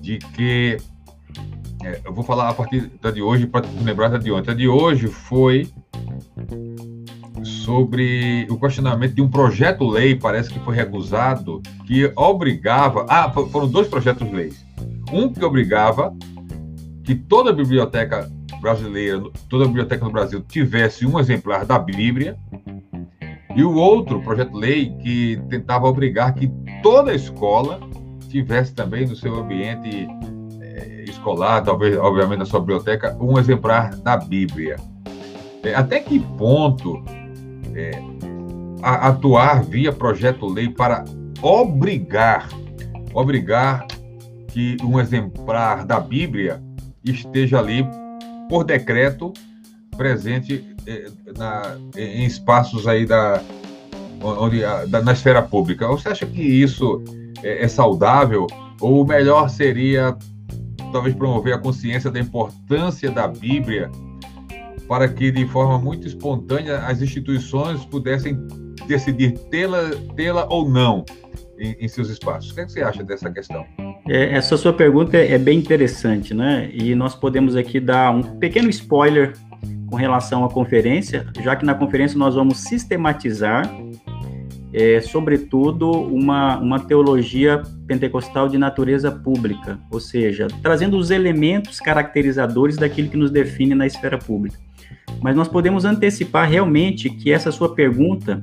[0.00, 0.78] de que
[1.84, 4.52] é, eu vou falar a partir da de hoje para lembrar da de ontem.
[4.52, 5.68] A de hoje foi
[7.44, 13.04] sobre o questionamento de um projeto-lei, parece que foi recusado, que obrigava.
[13.06, 14.64] Ah, foram dois projetos-leis.
[15.12, 16.16] Um que obrigava
[17.04, 22.36] que toda biblioteca brasileira, toda biblioteca no Brasil tivesse um exemplar da Bíblia,
[23.54, 26.50] e o outro projeto-lei que tentava obrigar que
[26.82, 27.80] toda escola
[28.28, 30.08] tivesse também no seu ambiente
[31.22, 34.76] escolar, talvez, obviamente, na sua biblioteca, um exemplar da Bíblia.
[35.62, 37.02] É, até que ponto
[37.74, 37.92] é,
[38.82, 41.04] a, atuar via projeto-lei para
[41.40, 42.48] obrigar,
[43.14, 43.86] obrigar
[44.48, 46.60] que um exemplar da Bíblia
[47.04, 47.86] esteja ali
[48.52, 49.32] por decreto
[49.96, 51.06] presente é,
[51.38, 53.42] na, em espaços aí da,
[54.22, 55.88] onde, da, na esfera pública.
[55.88, 57.02] Você acha que isso
[57.42, 58.46] é, é saudável?
[58.78, 60.14] Ou o melhor seria
[60.92, 63.90] talvez promover a consciência da importância da Bíblia
[64.86, 68.36] para que, de forma muito espontânea, as instituições pudessem
[68.86, 71.06] decidir tê-la tê ou não
[71.62, 72.50] em, em, seus espaços.
[72.50, 73.64] O que, é que, você acha dessa questão?
[74.08, 76.68] É, essa sua pergunta é bem interessante, né?
[76.72, 79.32] E nós podemos aqui dar um pequeno spoiler
[79.86, 83.70] com relação à conferência, já que na conferência nós vamos sistematizar,
[84.72, 92.76] é, sobretudo, uma, uma teologia pentecostal de natureza pública, ou seja, trazendo os elementos caracterizadores
[92.76, 94.58] daquilo que nos define na esfera pública.
[95.20, 98.42] Mas nós podemos antecipar realmente que essa sua pergunta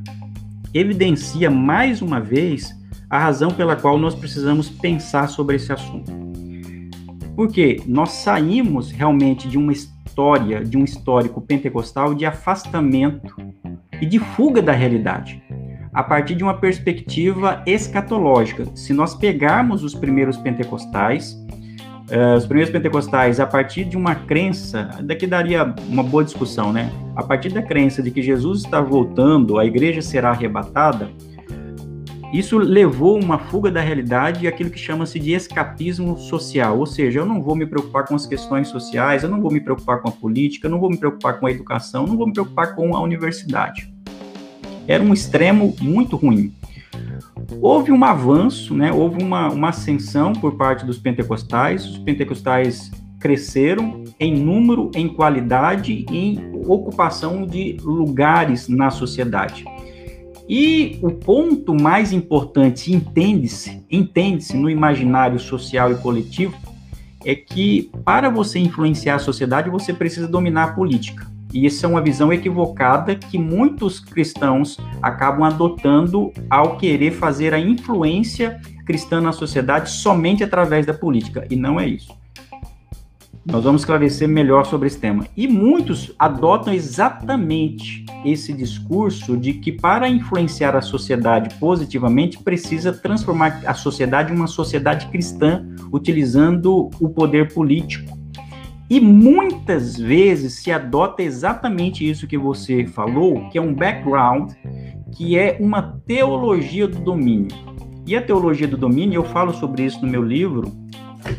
[0.71, 2.78] evidencia mais uma vez
[3.09, 6.11] a razão pela qual nós precisamos pensar sobre esse assunto.
[7.35, 13.35] Porque nós saímos realmente de uma história, de um histórico pentecostal de afastamento
[14.01, 15.41] e de fuga da realidade,
[15.93, 18.65] a partir de uma perspectiva escatológica.
[18.75, 21.33] Se nós pegarmos os primeiros pentecostais,
[22.11, 26.91] uh, os primeiros pentecostais, a partir de uma crença, daqui daria uma boa discussão, né?
[27.15, 31.09] A partir da crença de que Jesus está voltando, a igreja será arrebatada,
[32.31, 37.19] isso levou uma fuga da realidade e aquilo que chama-se de escapismo social, ou seja,
[37.19, 40.09] eu não vou me preocupar com as questões sociais, eu não vou me preocupar com
[40.09, 42.75] a política, eu não vou me preocupar com a educação, eu não vou me preocupar
[42.75, 43.91] com a universidade.
[44.87, 46.53] Era um extremo muito ruim.
[47.61, 48.91] Houve um avanço, né?
[48.91, 56.05] houve uma, uma ascensão por parte dos pentecostais, os pentecostais cresceram em número, em qualidade
[56.09, 59.65] e em ocupação de lugares na sociedade.
[60.49, 66.57] E o ponto mais importante, entende-se, entende-se no imaginário social e coletivo,
[67.23, 71.29] é que para você influenciar a sociedade, você precisa dominar a política.
[71.53, 77.59] E essa é uma visão equivocada que muitos cristãos acabam adotando ao querer fazer a
[77.59, 81.45] influência cristã na sociedade somente através da política.
[81.49, 82.18] E não é isso.
[83.51, 85.25] Nós vamos esclarecer melhor sobre esse tema.
[85.35, 93.61] E muitos adotam exatamente esse discurso de que para influenciar a sociedade positivamente precisa transformar
[93.65, 98.19] a sociedade em uma sociedade cristã, utilizando o poder político.
[98.87, 104.51] E muitas vezes se adota exatamente isso que você falou, que é um background,
[105.11, 107.55] que é uma teologia do domínio.
[108.05, 110.71] E a teologia do domínio, eu falo sobre isso no meu livro,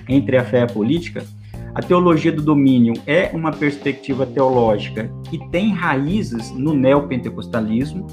[0.09, 1.25] Entre a Fé e a Política,
[1.75, 8.07] a teologia do domínio é uma perspectiva teológica que tem raízes no neopentecostalismo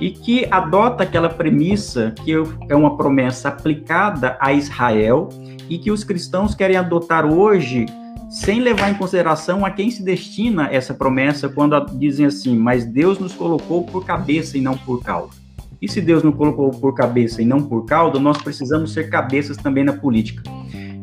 [0.00, 2.32] e que adota aquela premissa que
[2.68, 5.28] é uma promessa aplicada a Israel
[5.68, 7.86] e que os cristãos querem adotar hoje
[8.28, 13.18] sem levar em consideração a quem se destina essa promessa quando dizem assim, mas Deus
[13.18, 15.32] nos colocou por cabeça e não por cauda.
[15.82, 19.56] E se Deus nos colocou por cabeça e não por cauda, nós precisamos ser cabeças
[19.56, 20.42] também na política.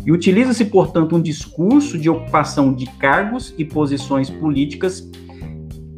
[0.07, 5.05] E utiliza-se, portanto, um discurso de ocupação de cargos e posições políticas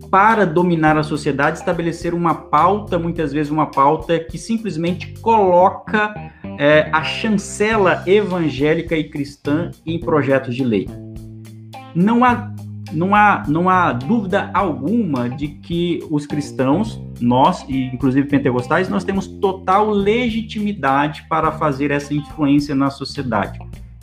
[0.10, 6.12] para dominar a sociedade, estabelecer uma pauta, muitas vezes uma pauta que simplesmente coloca
[6.58, 10.90] é, a chancela evangélica e cristã em projetos de lei.
[11.94, 12.52] Não há,
[12.92, 19.04] não, há, não há dúvida alguma de que os cristãos, nós, e inclusive pentecostais, nós
[19.04, 23.60] temos total legitimidade para fazer essa influência na sociedade.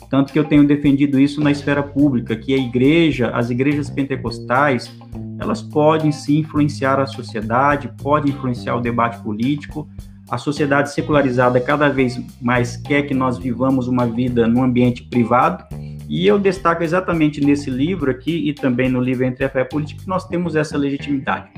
[0.09, 4.91] Tanto que eu tenho defendido isso na esfera pública, que a igreja, as igrejas pentecostais,
[5.39, 9.87] elas podem se influenciar a sociedade, podem influenciar o debate político.
[10.29, 15.63] A sociedade secularizada cada vez mais quer que nós vivamos uma vida no ambiente privado,
[16.09, 19.61] e eu destaco exatamente nesse livro aqui e também no livro Entre a Fé e
[19.63, 21.49] a Política que nós temos essa legitimidade.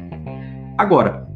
[0.75, 1.28] Agora,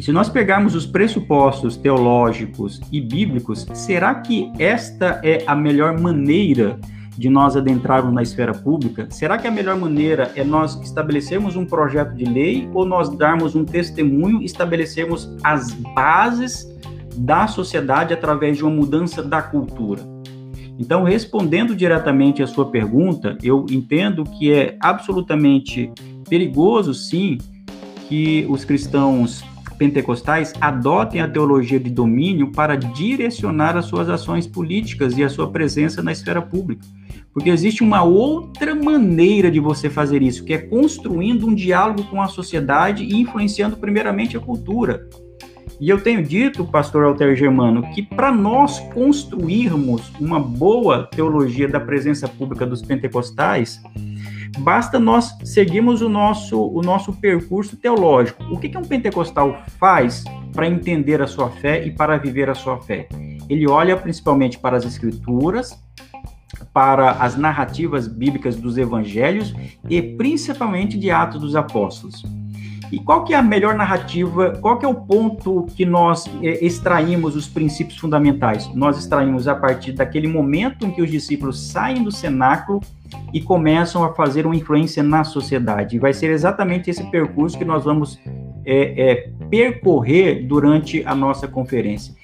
[0.00, 6.78] se nós pegarmos os pressupostos teológicos e bíblicos, será que esta é a melhor maneira
[7.16, 9.06] de nós adentrarmos na esfera pública?
[9.10, 13.54] Será que a melhor maneira é nós estabelecermos um projeto de lei ou nós darmos
[13.54, 16.66] um testemunho, estabelecermos as bases
[17.16, 20.00] da sociedade através de uma mudança da cultura?
[20.78, 25.92] Então, respondendo diretamente à sua pergunta, eu entendo que é absolutamente
[26.28, 27.38] perigoso, sim,
[28.08, 29.44] que os cristãos
[29.82, 35.50] pentecostais adotem a teologia de domínio para direcionar as suas ações políticas e a sua
[35.50, 36.86] presença na esfera pública.
[37.34, 42.22] Porque existe uma outra maneira de você fazer isso, que é construindo um diálogo com
[42.22, 45.08] a sociedade e influenciando primeiramente a cultura.
[45.80, 51.80] E eu tenho dito, pastor Alter Germano, que para nós construirmos uma boa teologia da
[51.80, 53.82] presença pública dos pentecostais,
[54.58, 58.42] Basta nós seguirmos o nosso, o nosso percurso teológico.
[58.44, 62.54] O que, que um pentecostal faz para entender a sua fé e para viver a
[62.54, 63.08] sua fé?
[63.48, 65.82] Ele olha principalmente para as escrituras,
[66.72, 69.54] para as narrativas bíblicas dos evangelhos
[69.88, 72.22] e principalmente de Atos dos Apóstolos.
[72.92, 74.50] E qual que é a melhor narrativa?
[74.60, 78.70] Qual que é o ponto que nós é, extraímos os princípios fundamentais?
[78.74, 82.80] Nós extraímos a partir daquele momento em que os discípulos saem do cenáculo
[83.32, 85.96] e começam a fazer uma influência na sociedade.
[85.96, 88.20] E vai ser exatamente esse percurso que nós vamos
[88.62, 92.14] é, é, percorrer durante a nossa conferência.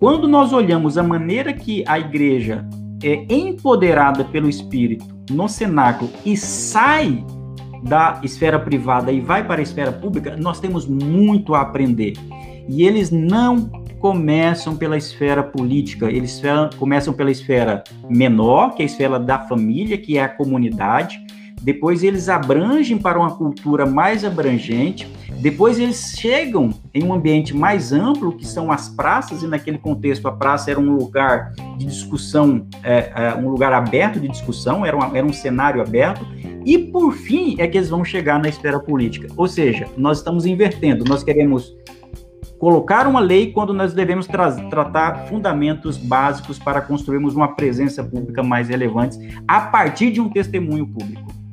[0.00, 2.66] Quando nós olhamos a maneira que a igreja
[3.02, 7.22] é empoderada pelo Espírito no cenáculo e sai
[7.84, 12.14] da esfera privada e vai para a esfera pública, nós temos muito a aprender.
[12.68, 13.68] E eles não
[13.98, 16.42] começam pela esfera política, eles
[16.78, 21.20] começam pela esfera menor, que é a esfera da família, que é a comunidade.
[21.64, 25.08] Depois eles abrangem para uma cultura mais abrangente.
[25.40, 30.28] Depois eles chegam em um ambiente mais amplo, que são as praças, e naquele contexto
[30.28, 34.94] a praça era um lugar de discussão, é, é, um lugar aberto de discussão, era,
[34.94, 36.26] uma, era um cenário aberto.
[36.66, 39.28] E por fim é que eles vão chegar na esfera política.
[39.34, 41.74] Ou seja, nós estamos invertendo, nós queremos
[42.58, 48.42] colocar uma lei quando nós devemos tra tratar fundamentos básicos para construirmos uma presença pública
[48.42, 51.43] mais relevante a partir de um testemunho público.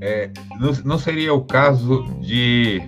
[0.00, 2.82] É, não, não, seria o caso de.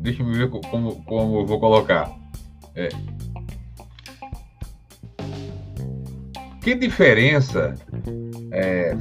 [0.00, 2.10] Deixa eu ver como, como eu vou colocar.
[2.74, 2.88] É,
[6.66, 7.74] que diferença
[8.50, 8.96] é,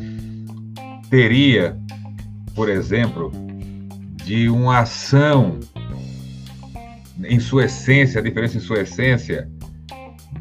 [1.10, 1.76] teria,
[2.53, 3.32] por exemplo,
[4.24, 5.60] de uma ação
[7.24, 9.49] em sua essência, a diferença em sua essência,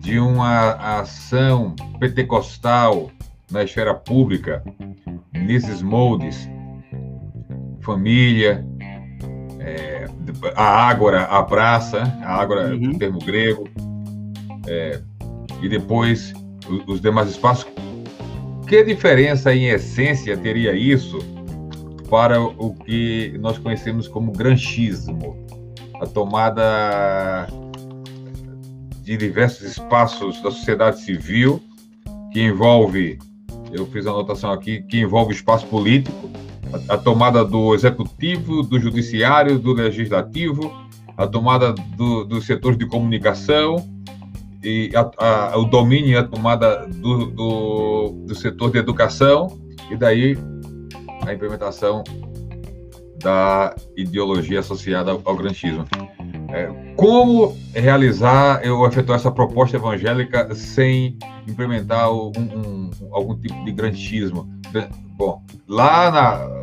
[0.01, 3.11] de uma ação pentecostal
[3.51, 4.63] na esfera pública,
[5.33, 6.49] nesses moldes,
[7.81, 8.67] família,
[9.61, 10.07] é,
[10.57, 12.99] a ágora, a praça, a ágora, uhum.
[12.99, 13.69] termo grego,
[14.67, 15.01] é,
[15.63, 16.33] e depois
[16.87, 17.67] os demais espaços.
[18.67, 21.19] Que diferença em essência teria isso
[22.09, 25.45] para o que nós conhecemos como granchismo?
[26.01, 27.47] A tomada
[29.03, 31.63] de diversos espaços da sociedade civil,
[32.33, 33.19] que envolve,
[33.75, 36.31] eu fiz a anotação aqui, que envolve o espaço político,
[36.89, 40.73] a, a tomada do executivo, do judiciário, do legislativo,
[41.17, 43.77] a tomada do, dos setores de comunicação,
[44.65, 49.59] e a, a, o domínio e a tomada do, do, do, setor de educação
[49.91, 50.39] e daí
[51.27, 52.03] a implementação
[53.23, 55.85] da ideologia associada ao, granchismo.
[56.55, 63.73] É, como realizar ou efetuar essa proposta evangélica sem implementar um, um, algum tipo de
[63.73, 64.49] granchismo?
[65.17, 66.63] Bom, lá na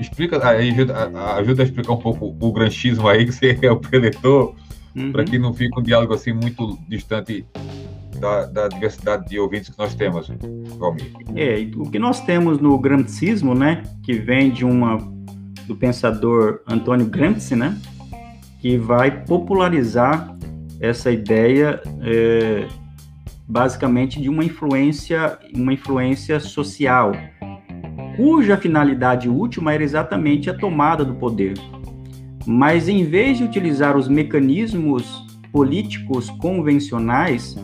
[0.00, 4.54] explica ajuda, ajuda a explicar um pouco o granchismo aí que você é o preletor
[4.94, 5.10] uhum.
[5.10, 7.44] para que não fique um diálogo assim muito distante
[8.20, 10.30] da, da, diversidade de ouvintes que nós temos,
[10.78, 11.12] Valmir.
[11.34, 14.98] É, o que nós temos no gramscismo, né, que vem de uma
[15.66, 17.76] do pensador Antônio Gramsci, né,
[18.58, 20.36] que vai popularizar
[20.80, 22.66] essa ideia é,
[23.46, 27.12] basicamente de uma influência, uma influência social,
[28.16, 31.54] cuja finalidade última era exatamente a tomada do poder.
[32.46, 37.56] Mas em vez de utilizar os mecanismos políticos convencionais,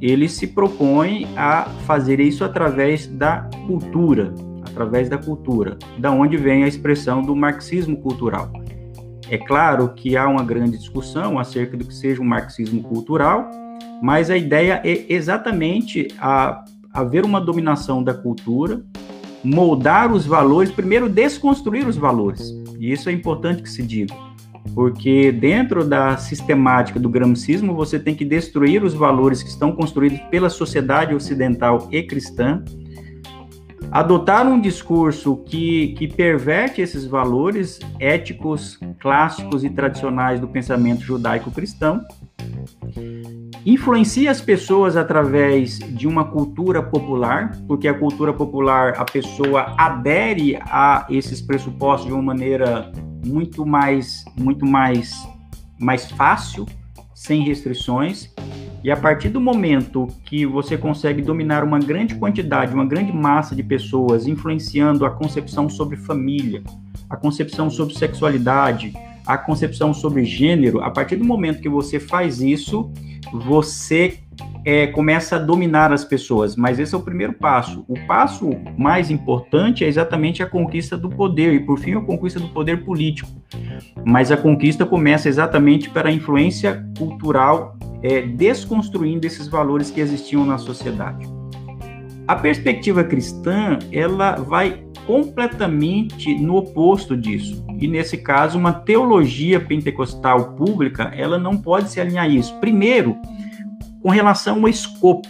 [0.00, 4.34] ele se propõe a fazer isso através da cultura,
[4.68, 8.52] através da cultura, da onde vem a expressão do marxismo cultural.
[9.28, 13.50] É claro que há uma grande discussão acerca do que seja um marxismo cultural,
[14.00, 18.82] mas a ideia é exatamente a, haver uma dominação da cultura,
[19.42, 22.52] moldar os valores, primeiro desconstruir os valores.
[22.78, 24.14] E isso é importante que se diga,
[24.74, 30.20] porque dentro da sistemática do gramscismo você tem que destruir os valores que estão construídos
[30.30, 32.62] pela sociedade ocidental e cristã,
[33.90, 42.02] adotar um discurso que, que perverte esses valores éticos, clássicos e tradicionais do pensamento judaico-cristão,
[43.64, 50.56] influencia as pessoas através de uma cultura popular, porque a cultura popular a pessoa adere
[50.62, 52.92] a esses pressupostos de uma maneira
[53.24, 55.12] muito mais muito mais
[55.78, 56.64] mais fácil,
[57.26, 58.32] sem restrições.
[58.84, 63.54] E a partir do momento que você consegue dominar uma grande quantidade, uma grande massa
[63.56, 66.62] de pessoas, influenciando a concepção sobre família,
[67.10, 68.92] a concepção sobre sexualidade,
[69.26, 72.92] a concepção sobre gênero, a partir do momento que você faz isso,
[73.32, 74.18] você
[74.64, 77.84] é, começa a dominar as pessoas, mas esse é o primeiro passo.
[77.88, 82.38] O passo mais importante é exatamente a conquista do poder, e por fim a conquista
[82.38, 83.30] do poder político.
[84.04, 90.44] Mas a conquista começa exatamente para a influência cultural, é, desconstruindo esses valores que existiam
[90.44, 91.26] na sociedade.
[92.28, 97.64] A perspectiva cristã, ela vai completamente no oposto disso.
[97.78, 102.54] E nesse caso, uma teologia pentecostal pública, ela não pode se alinhar a isso.
[102.58, 103.16] Primeiro,
[104.02, 105.28] com relação ao escopo.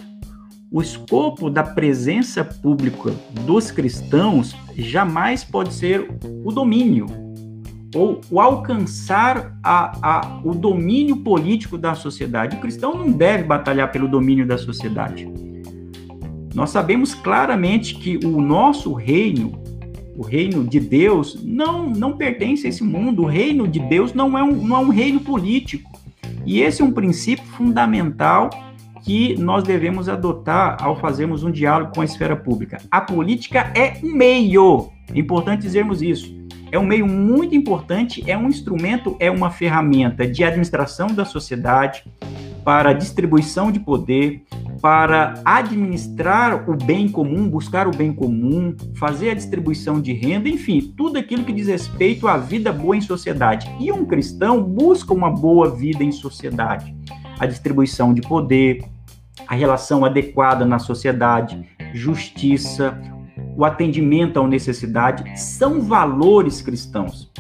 [0.71, 3.15] O escopo da presença pública
[3.45, 6.11] dos cristãos jamais pode ser
[6.45, 7.07] o domínio
[7.95, 12.57] ou o alcançar a, a, o domínio político da sociedade.
[12.57, 15.27] O cristão não deve batalhar pelo domínio da sociedade.
[16.55, 19.63] Nós sabemos claramente que o nosso reino,
[20.17, 23.23] o reino de Deus, não, não pertence a esse mundo.
[23.23, 25.91] O reino de Deus não é, um, não é um reino político.
[26.45, 28.51] E esse é um princípio fundamental
[29.03, 32.79] que nós devemos adotar ao fazermos um diálogo com a esfera pública.
[32.91, 36.35] A política é um meio, é importante dizermos isso.
[36.73, 42.03] É um meio muito importante, é um instrumento, é uma ferramenta de administração da sociedade,
[42.65, 44.43] para distribuição de poder,
[44.81, 50.93] para administrar o bem comum, buscar o bem comum, fazer a distribuição de renda, enfim,
[50.97, 53.71] tudo aquilo que diz respeito à vida boa em sociedade.
[53.81, 56.95] E um cristão busca uma boa vida em sociedade,
[57.39, 58.85] a distribuição de poder,
[59.47, 62.99] a relação adequada na sociedade, justiça,
[63.57, 67.33] o atendimento à necessidade, são valores cristãos.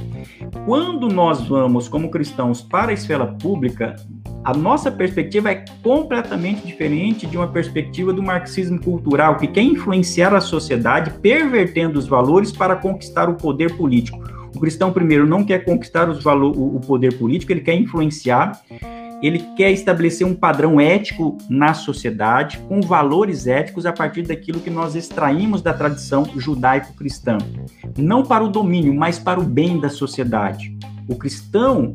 [0.64, 3.94] Quando nós vamos, como cristãos, para a esfera pública,
[4.42, 10.34] a nossa perspectiva é completamente diferente de uma perspectiva do marxismo cultural, que quer influenciar
[10.34, 14.18] a sociedade, pervertendo os valores para conquistar o poder político.
[14.54, 18.62] O cristão, primeiro, não quer conquistar os o poder político, ele quer influenciar
[19.22, 24.70] ele quer estabelecer um padrão ético na sociedade, com valores éticos a partir daquilo que
[24.70, 27.38] nós extraímos da tradição judaico-cristã.
[27.96, 30.76] Não para o domínio, mas para o bem da sociedade.
[31.08, 31.94] O cristão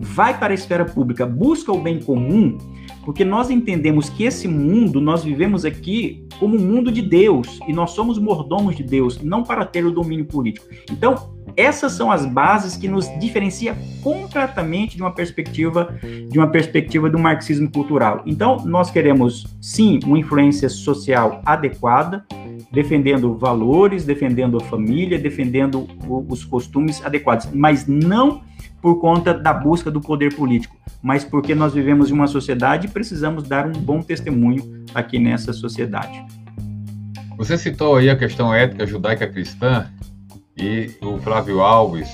[0.00, 2.58] vai para a esfera pública, busca o bem comum,
[3.04, 7.72] porque nós entendemos que esse mundo, nós vivemos aqui como um mundo de Deus, e
[7.72, 10.66] nós somos mordomos de Deus, não para ter o domínio político.
[10.90, 15.98] Então, essas são as bases que nos diferencia completamente de uma perspectiva
[16.28, 18.22] de uma perspectiva do marxismo cultural.
[18.26, 22.24] Então, nós queremos sim uma influência social adequada,
[22.72, 25.86] defendendo valores, defendendo a família, defendendo
[26.28, 28.42] os costumes adequados, mas não
[28.80, 32.90] por conta da busca do poder político, mas porque nós vivemos em uma sociedade e
[32.90, 36.22] precisamos dar um bom testemunho aqui nessa sociedade.
[37.36, 39.90] Você citou aí a questão ética judaica cristã
[40.56, 42.08] e o Flávio Alves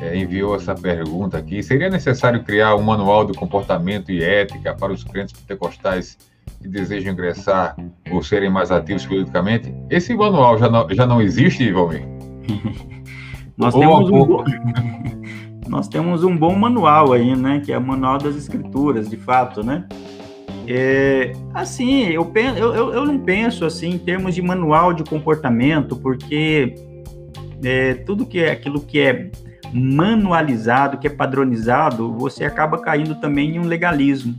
[0.00, 1.62] é, enviou essa pergunta aqui.
[1.62, 6.16] Seria necessário criar um manual de comportamento e ética para os crentes pentecostais
[6.60, 7.76] que desejam ingressar
[8.10, 9.74] ou serem mais ativos politicamente?
[9.90, 12.04] Esse manual já não, já não existe, Valmir?
[13.56, 14.44] nós, temos um bom,
[15.68, 17.60] nós temos um bom manual aí, né?
[17.64, 19.84] Que é o Manual das Escrituras, de fato, né?
[20.70, 26.74] É, assim, eu, eu, eu não penso assim em termos de manual de comportamento, porque
[27.62, 29.30] é, tudo que é aquilo que é
[29.72, 34.34] manualizado, que é padronizado, você acaba caindo também em um legalismo.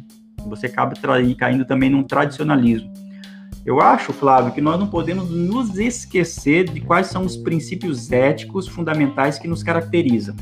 [0.47, 0.93] Você acaba
[1.37, 2.91] caindo também num tradicionalismo.
[3.65, 8.67] Eu acho, Flávio, que nós não podemos nos esquecer de quais são os princípios éticos
[8.67, 10.35] fundamentais que nos caracterizam.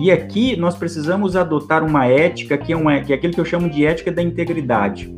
[0.00, 3.44] E aqui nós precisamos adotar uma ética que é, uma, que é aquilo que eu
[3.44, 5.14] chamo de ética da integridade.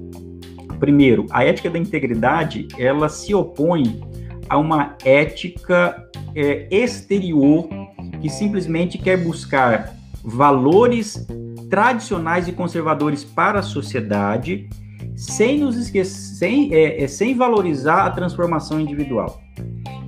[0.79, 4.01] Primeiro, a ética da integridade ela se opõe
[4.49, 7.69] a uma ética é, exterior
[8.21, 9.95] que simplesmente quer buscar
[10.25, 11.27] valores
[11.69, 14.69] tradicionais e conservadores para a sociedade,
[15.15, 19.41] sem nos esquecer, sem, é, é, sem valorizar a transformação individual.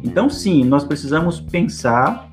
[0.03, 2.31] Então, sim, nós precisamos pensar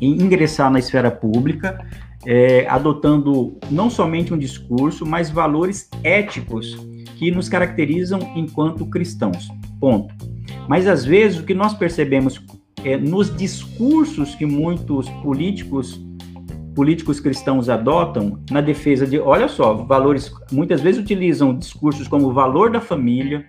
[0.00, 1.84] em ingressar na esfera pública,
[2.26, 6.76] é, adotando não somente um discurso, mas valores éticos
[7.16, 9.48] que nos caracterizam enquanto cristãos.
[9.80, 10.27] Ponto.
[10.68, 12.40] Mas às vezes o que nós percebemos
[12.84, 16.00] é, nos discursos que muitos políticos
[16.74, 22.32] políticos cristãos adotam na defesa de, olha só, valores, muitas vezes utilizam discursos como o
[22.32, 23.44] valor da família,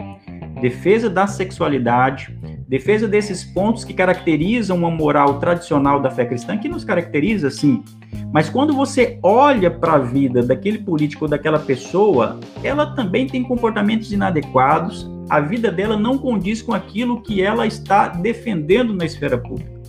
[0.59, 2.37] defesa da sexualidade,
[2.67, 7.83] defesa desses pontos que caracterizam uma moral tradicional da fé cristã, que nos caracteriza, sim.
[8.31, 13.43] Mas quando você olha para a vida daquele político ou daquela pessoa, ela também tem
[13.43, 19.37] comportamentos inadequados, a vida dela não condiz com aquilo que ela está defendendo na esfera
[19.37, 19.79] pública.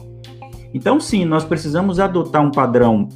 [0.73, 3.09] Então, sim, nós precisamos adotar um padrão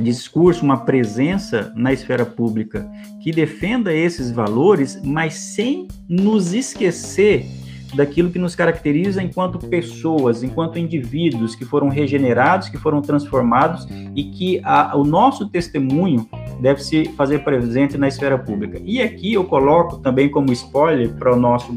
[0.00, 2.88] discurso, uma presença na esfera pública
[3.22, 7.46] que defenda esses valores, mas sem nos esquecer
[7.94, 13.86] daquilo que nos caracteriza enquanto pessoas, enquanto indivíduos que foram regenerados, que foram transformados
[14.16, 16.26] e que a, o nosso testemunho
[16.60, 18.80] deve se fazer presente na esfera pública.
[18.84, 21.74] E aqui eu coloco também como spoiler para o nosso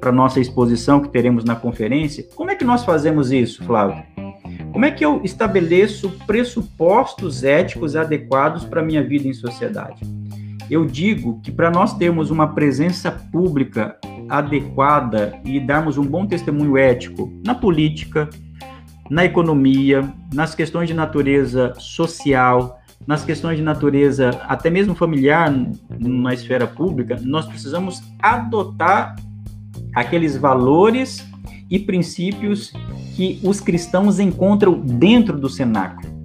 [0.00, 2.24] para nossa exposição que teremos na conferência.
[2.36, 4.04] Como é que nós fazemos isso, Flávio?
[4.72, 10.02] Como é que eu estabeleço pressupostos éticos adequados para a minha vida em sociedade?
[10.70, 13.96] Eu digo que para nós termos uma presença pública
[14.28, 18.28] adequada e darmos um bom testemunho ético na política,
[19.08, 25.50] na economia, nas questões de natureza social, nas questões de natureza até mesmo familiar
[25.98, 29.16] na esfera pública, nós precisamos adotar
[29.94, 31.26] aqueles valores
[31.70, 32.72] e princípios
[33.14, 36.18] que os cristãos encontram dentro do cenáculo.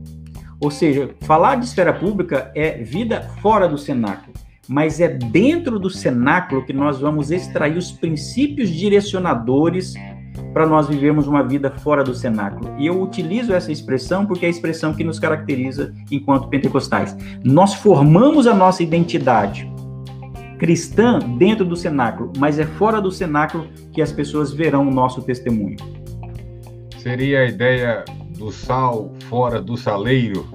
[0.59, 4.33] Ou seja, falar de esfera pública é vida fora do cenáculo,
[4.67, 9.93] mas é dentro do cenáculo que nós vamos extrair os princípios direcionadores
[10.53, 12.73] para nós vivermos uma vida fora do cenáculo.
[12.79, 17.17] E eu utilizo essa expressão porque é a expressão que nos caracteriza enquanto pentecostais.
[17.43, 19.72] Nós formamos a nossa identidade
[20.63, 25.21] cristã dentro do cenáculo, mas é fora do cenáculo que as pessoas verão o nosso
[25.21, 25.75] testemunho.
[26.99, 28.05] Seria a ideia
[28.37, 30.47] do sal fora do saleiro?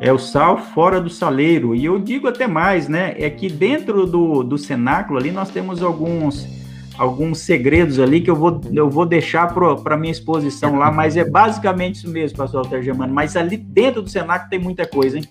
[0.00, 1.74] É o sal fora do saleiro.
[1.74, 3.14] E eu digo até mais, né?
[3.18, 6.48] É que dentro do, do cenáculo ali nós temos alguns
[6.96, 11.28] alguns segredos ali que eu vou, eu vou deixar para minha exposição lá, mas é
[11.28, 13.12] basicamente isso mesmo, pastor Alter Germano.
[13.12, 15.24] Mas ali dentro do cenáculo tem muita coisa, hein?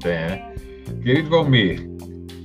[0.00, 0.52] Tem, né?
[1.00, 1.93] Querido Valmir,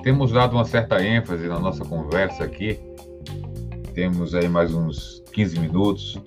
[0.04, 2.80] temos dado uma certa ênfase na nossa conversa aqui.
[3.94, 6.22] Temos aí mais uns 15 minutos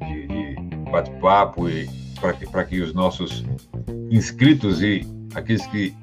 [0.00, 1.88] de, de bate-papo e
[2.20, 3.44] para que, que os nossos
[4.10, 5.94] inscritos e aqueles que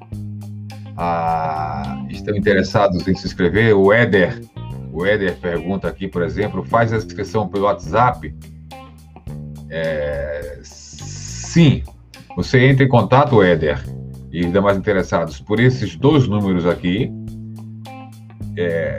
[0.96, 4.40] ah, estão interessados em se inscrever, o Éder
[4.94, 8.32] o Éder pergunta aqui, por exemplo, faz a inscrição pelo WhatsApp?
[9.68, 11.82] É, sim.
[12.36, 13.84] Você entra em contato, Éder,
[14.34, 17.08] e demais interessados por esses dois números aqui.
[18.56, 18.96] É,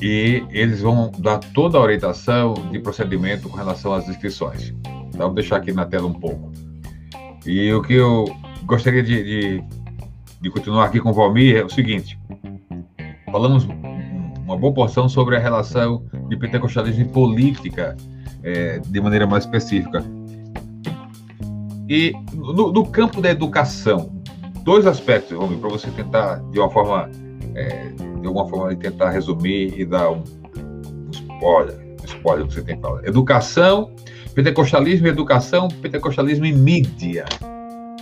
[0.00, 4.72] e eles vão dar toda a orientação de procedimento com relação às inscrições.
[5.08, 6.50] Então, vou deixar aqui na tela um pouco.
[7.44, 8.24] E o que eu
[8.64, 9.64] gostaria de, de,
[10.40, 12.18] de continuar aqui com o Valmir é o seguinte:
[13.30, 13.68] falamos
[14.44, 17.94] uma boa porção sobre a relação de pentecostalismo e política,
[18.42, 20.02] é, de maneira mais específica.
[21.86, 24.17] E no, no campo da educação,
[24.68, 27.10] dois aspectos, Romeu, para você tentar, de uma forma,
[27.54, 27.88] é,
[28.20, 32.78] de alguma forma, tentar resumir e dar um, um spoiler, um spoiler que você tem
[32.78, 33.02] falado.
[33.06, 33.90] Educação,
[34.34, 37.24] pentecostalismo e educação, pentecostalismo e mídia.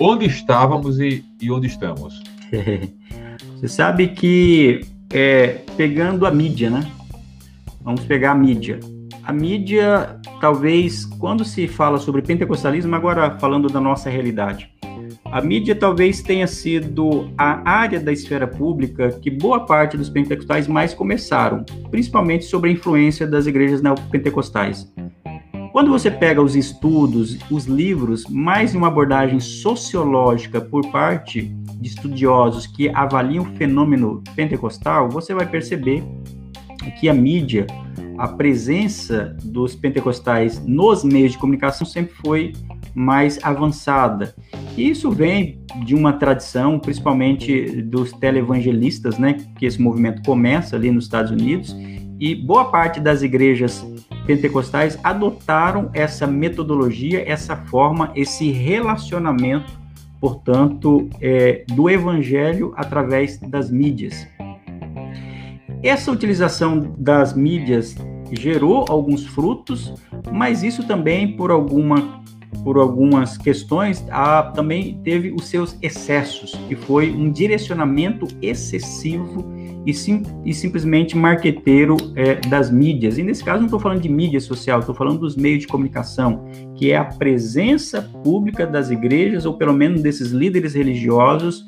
[0.01, 2.21] Onde estávamos e, e onde estamos?
[3.55, 6.85] Você sabe que é, pegando a mídia, né?
[7.81, 8.81] Vamos pegar a mídia.
[9.23, 14.69] A mídia, talvez, quando se fala sobre pentecostalismo, agora falando da nossa realidade,
[15.33, 20.66] a mídia talvez tenha sido a área da esfera pública que boa parte dos pentecostais
[20.68, 24.93] mais começaram, principalmente sobre a influência das igrejas neopentecostais.
[25.72, 32.66] Quando você pega os estudos, os livros, mais uma abordagem sociológica por parte de estudiosos
[32.66, 36.03] que avaliam o fenômeno pentecostal, você vai perceber
[36.99, 37.66] que a mídia,
[38.16, 42.55] a presença dos pentecostais nos meios de comunicação sempre foi
[42.97, 44.34] mais avançada.
[44.76, 50.90] E isso vem de uma tradição, principalmente dos televangelistas, né, que esse movimento começa ali
[50.90, 51.76] nos Estados Unidos,
[52.18, 53.86] e boa parte das igrejas
[54.26, 59.86] pentecostais adotaram essa metodologia, essa forma, esse relacionamento
[60.20, 64.26] portanto, é, do evangelho através das mídias.
[65.82, 67.94] Essa utilização das mídias
[68.32, 69.94] gerou alguns frutos,
[70.32, 72.22] mas isso também, por, alguma,
[72.67, 79.49] por algumas questões, a, também teve os seus excessos, que foi um direcionamento excessivo
[79.87, 83.19] e, sim, e simplesmente marqueteiro é, das mídias.
[83.19, 86.45] E nesse caso não estou falando de mídia social, estou falando dos meios de comunicação,
[86.75, 91.64] que é a presença pública das igrejas, ou pelo menos desses líderes religiosos,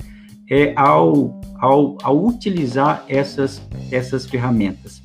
[0.51, 5.01] é, ao, ao, ao utilizar essas, essas ferramentas.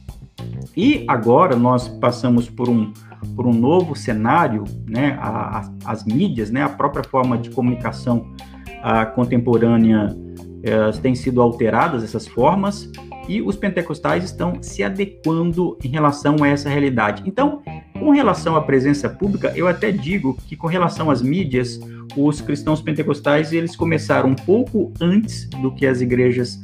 [0.76, 2.91] E agora nós passamos por um,
[3.36, 8.34] por um novo cenário, né, a, a, as mídias, né, a própria forma de comunicação
[8.82, 10.15] a, contemporânea
[10.63, 12.89] elas têm sido alteradas essas formas
[13.28, 17.24] e os pentecostais estão se adequando em relação a essa realidade.
[17.26, 17.61] Então,
[17.99, 21.80] com relação à presença pública, eu até digo que com relação às mídias,
[22.15, 26.63] os cristãos pentecostais eles começaram um pouco antes do que as igrejas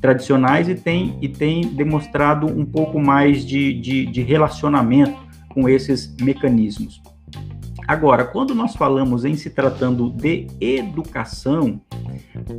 [0.00, 6.14] tradicionais e têm e tem demonstrado um pouco mais de, de, de relacionamento com esses
[6.20, 7.02] mecanismos.
[7.86, 11.80] Agora, quando nós falamos em se tratando de educação,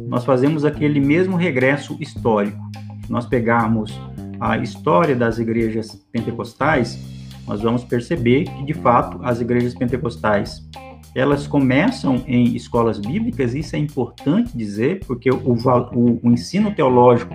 [0.07, 2.59] nós fazemos aquele mesmo regresso histórico.
[3.09, 3.97] Nós pegarmos
[4.39, 6.99] a história das igrejas pentecostais,
[7.47, 10.67] nós vamos perceber que, de fato, as igrejas pentecostais
[11.13, 17.33] elas começam em escolas bíblicas, isso é importante dizer, porque o, o, o, ensino teológico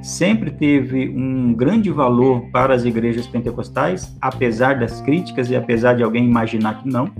[0.00, 6.04] sempre teve um grande valor para as igrejas pentecostais, apesar das críticas e apesar de
[6.04, 7.10] alguém imaginar que não.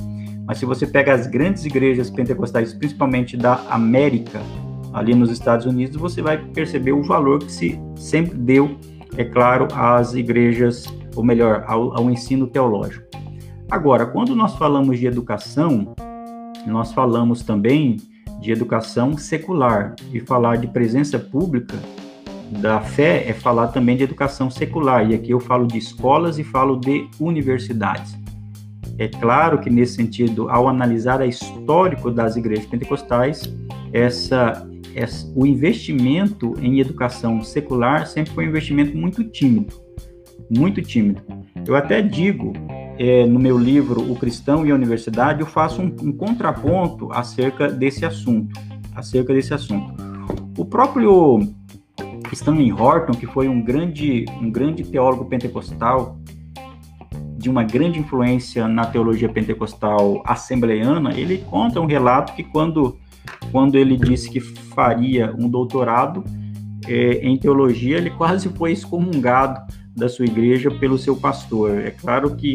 [0.47, 4.41] Mas se você pega as grandes igrejas pentecostais, principalmente da América,
[4.93, 8.77] ali nos Estados Unidos, você vai perceber o valor que se sempre deu,
[9.17, 10.87] é claro, às igrejas,
[11.17, 13.05] ou melhor, ao, ao ensino teológico.
[13.69, 15.95] Agora, quando nós falamos de educação,
[16.67, 17.97] nós falamos também
[18.41, 19.97] de educação secular.
[20.13, 21.77] E falar de presença pública
[22.61, 25.11] da fé é falar também de educação secular.
[25.11, 28.17] E aqui eu falo de escolas e falo de universidades.
[28.99, 33.53] É claro que, nesse sentido, ao analisar a histórico das igrejas pentecostais,
[33.93, 39.75] essa, essa, o investimento em educação secular sempre foi um investimento muito tímido.
[40.49, 41.21] Muito tímido.
[41.67, 42.53] Eu até digo
[42.99, 47.69] é, no meu livro O Cristão e a Universidade, eu faço um, um, contraponto acerca
[47.69, 48.59] desse assunto,
[48.95, 49.95] acerca desse assunto.
[50.57, 51.41] O próprio
[52.33, 56.19] Stanley Horton, que foi um grande, um grande teólogo pentecostal,
[57.37, 62.99] de uma grande influência na teologia pentecostal assembleiana, ele conta um relato que quando,
[63.53, 66.25] quando ele disse que faria um doutorado
[66.89, 69.61] é, em teologia, ele quase foi excomungado
[69.95, 71.79] da sua igreja pelo seu pastor.
[71.79, 72.55] É claro que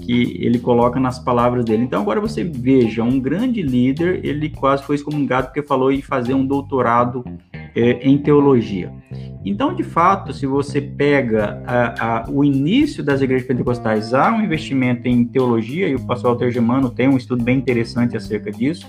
[0.00, 1.84] que ele coloca nas palavras dele.
[1.84, 6.34] Então agora você veja, um grande líder, ele quase foi excomungado porque falou em fazer
[6.34, 7.24] um doutorado
[7.74, 8.92] é, em teologia.
[9.44, 14.42] Então, de fato, se você pega a, a, o início das igrejas pentecostais, há um
[14.42, 18.86] investimento em teologia, e o pastor Walter Germano tem um estudo bem interessante acerca disso,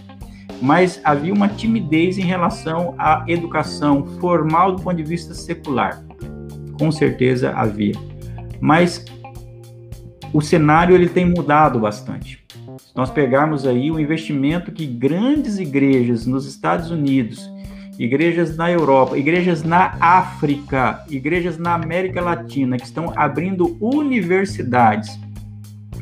[0.62, 6.04] mas havia uma timidez em relação à educação formal do ponto de vista secular.
[6.78, 7.96] Com certeza havia.
[8.60, 9.06] Mas
[10.34, 12.44] o cenário ele tem mudado bastante.
[12.78, 17.52] Se nós pegarmos aí o investimento que grandes igrejas nos Estados Unidos
[18.04, 25.20] igrejas na Europa, igrejas na África, igrejas na América Latina que estão abrindo universidades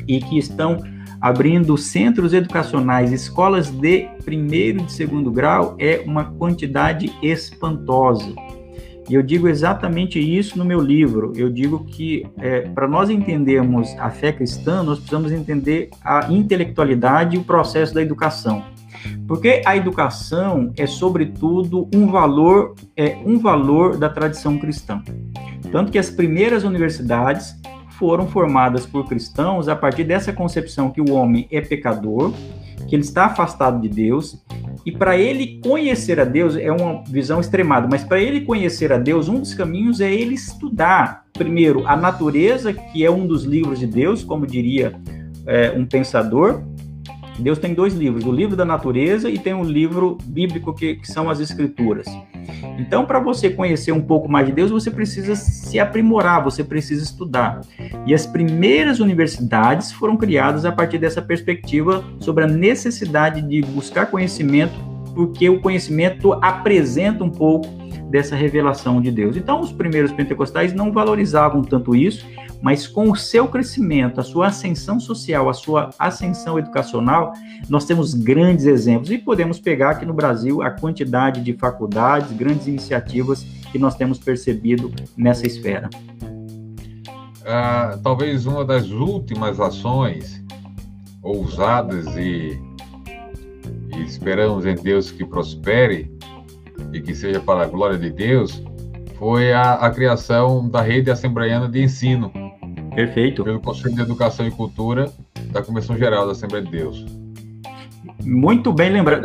[0.08, 0.82] e que estão
[1.20, 8.34] abrindo centros educacionais, escolas de primeiro e de segundo grau, é uma quantidade espantosa.
[9.10, 11.32] E eu digo exatamente isso no meu livro.
[11.34, 17.34] Eu digo que é, para nós entendermos a fé cristã, nós precisamos entender a intelectualidade
[17.34, 18.64] e o processo da educação.
[19.26, 25.02] Porque a educação é, sobretudo, um valor, é um valor da tradição cristã.
[25.72, 27.60] Tanto que as primeiras universidades
[27.98, 32.32] foram formadas por cristãos a partir dessa concepção que o homem é pecador,
[32.88, 34.42] que ele está afastado de Deus,
[34.84, 38.98] e para ele conhecer a Deus é uma visão extremada, mas para ele conhecer a
[38.98, 43.78] Deus, um dos caminhos é ele estudar, primeiro, a natureza, que é um dos livros
[43.78, 44.94] de Deus, como diria
[45.46, 46.62] é, um pensador,
[47.40, 51.10] Deus tem dois livros, o livro da natureza e tem um livro bíblico que, que
[51.10, 52.06] são as escrituras.
[52.78, 57.02] Então, para você conhecer um pouco mais de Deus, você precisa se aprimorar, você precisa
[57.02, 57.60] estudar.
[58.06, 64.06] E as primeiras universidades foram criadas a partir dessa perspectiva sobre a necessidade de buscar
[64.06, 67.68] conhecimento, porque o conhecimento apresenta um pouco
[68.10, 69.36] dessa revelação de Deus.
[69.36, 72.26] Então, os primeiros pentecostais não valorizavam tanto isso,
[72.60, 77.32] mas com o seu crescimento, a sua ascensão social, a sua ascensão educacional,
[77.68, 82.66] nós temos grandes exemplos e podemos pegar aqui no Brasil a quantidade de faculdades, grandes
[82.66, 85.88] iniciativas que nós temos percebido nessa esfera.
[87.46, 90.44] Ah, talvez uma das últimas ações
[91.22, 92.58] ousadas e,
[94.00, 96.10] e esperamos em Deus que prospere
[96.92, 98.62] e que seja para a glória de Deus,
[99.18, 102.32] foi a, a criação da rede assembleiana de ensino,
[102.94, 103.44] Perfeito.
[103.44, 105.10] Pelo Conselho de Educação e Cultura
[105.52, 107.06] da Comissão Geral da Assembleia de Deus.
[108.24, 109.22] Muito bem lembrado.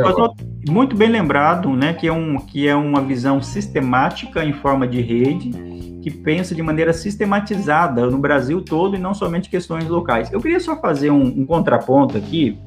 [0.70, 1.94] Muito bem lembrado, né?
[1.94, 5.52] Que é, um, que é uma visão sistemática em forma de rede,
[6.02, 10.32] que pensa de maneira sistematizada no Brasil todo e não somente questões locais.
[10.32, 12.58] Eu queria só fazer um, um contraponto aqui,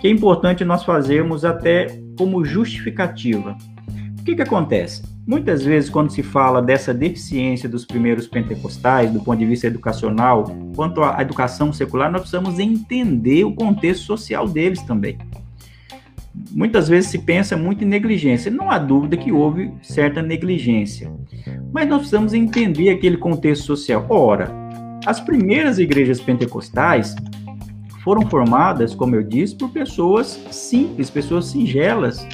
[0.00, 1.86] que é importante nós fazermos até
[2.16, 3.56] como justificativa.
[4.18, 5.02] O que, que acontece?
[5.26, 10.44] Muitas vezes, quando se fala dessa deficiência dos primeiros pentecostais, do ponto de vista educacional,
[10.74, 15.16] quanto à educação secular, nós precisamos entender o contexto social deles também.
[16.50, 18.50] Muitas vezes se pensa muito em negligência.
[18.50, 21.10] Não há dúvida que houve certa negligência.
[21.72, 24.06] Mas nós precisamos entender aquele contexto social.
[24.08, 24.50] Ora,
[25.06, 27.14] as primeiras igrejas pentecostais
[28.02, 32.26] foram formadas, como eu disse, por pessoas simples, pessoas singelas,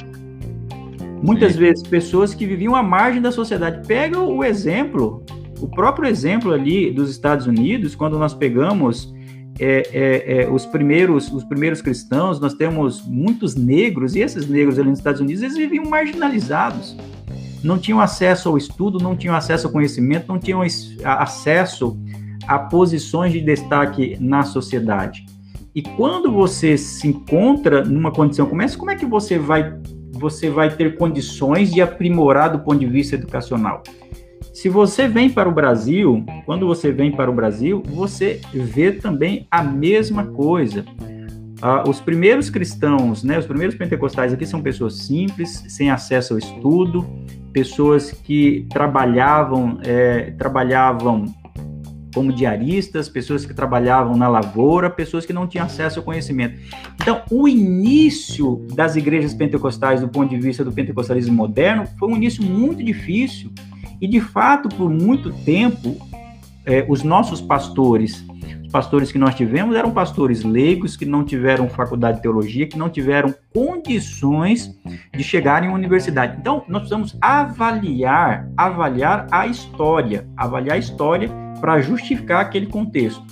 [1.21, 1.59] Muitas Sim.
[1.59, 3.85] vezes, pessoas que viviam à margem da sociedade.
[3.87, 5.23] Pega o exemplo
[5.59, 9.13] O próprio exemplo ali dos Estados Unidos, quando nós pegamos
[9.59, 14.77] é, é, é, os primeiros os primeiros cristãos, nós temos muitos negros, e esses negros
[14.77, 16.95] ali nos Estados Unidos, eles viviam marginalizados.
[17.63, 20.61] Não tinham acesso ao estudo, não tinham acesso ao conhecimento, não tinham
[21.03, 21.97] acesso
[22.47, 25.25] a posições de destaque na sociedade.
[25.77, 29.79] E quando você se encontra numa condição como essa, como é que você vai
[30.13, 33.83] você vai ter condições de aprimorar do ponto de vista educacional?
[34.51, 39.45] Se você vem para o Brasil, quando você vem para o Brasil, você vê também
[39.51, 40.83] a mesma coisa.
[41.61, 46.39] Ah, os primeiros cristãos, né, os primeiros pentecostais aqui são pessoas simples, sem acesso ao
[46.39, 47.05] estudo,
[47.53, 51.25] pessoas que trabalhavam, é, trabalhavam
[52.13, 56.59] como diaristas, pessoas que trabalhavam na lavoura, pessoas que não tinham acesso ao conhecimento.
[57.01, 62.15] Então, o início das igrejas pentecostais, do ponto de vista do pentecostalismo moderno, foi um
[62.15, 63.51] início muito difícil
[64.01, 65.95] e, de fato, por muito tempo,
[66.65, 68.23] é, os nossos pastores,
[68.63, 72.77] os pastores que nós tivemos, eram pastores leigos, que não tiveram faculdade de teologia, que
[72.77, 74.75] não tiveram condições
[75.15, 76.37] de chegar em uma universidade.
[76.39, 83.23] Então, nós precisamos avaliar, avaliar a história, avaliar a história para justificar aquele contexto.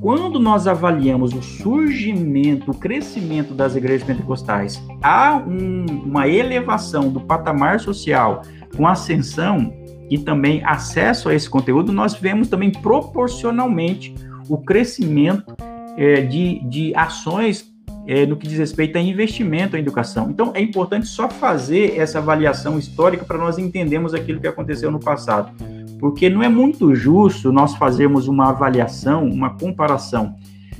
[0.00, 7.20] Quando nós avaliamos o surgimento, o crescimento das igrejas pentecostais, há um, uma elevação do
[7.20, 8.42] patamar social
[8.74, 9.74] com ascensão
[10.08, 14.14] e também acesso a esse conteúdo, nós vemos também proporcionalmente
[14.48, 15.54] o crescimento
[15.98, 17.70] é, de, de ações
[18.06, 20.30] é, no que diz respeito a investimento em educação.
[20.30, 24.98] Então, é importante só fazer essa avaliação histórica para nós entendermos aquilo que aconteceu no
[24.98, 25.52] passado.
[26.00, 30.34] Porque não é muito justo nós fazermos uma avaliação, uma comparação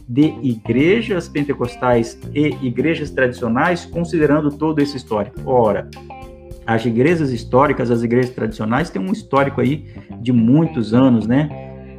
[0.08, 5.40] de igrejas pentecostais e igrejas tradicionais, considerando todo esse histórico.
[5.44, 5.88] Ora,
[6.66, 9.86] as igrejas históricas, as igrejas tradicionais têm um histórico aí
[10.20, 11.48] de muitos anos, né?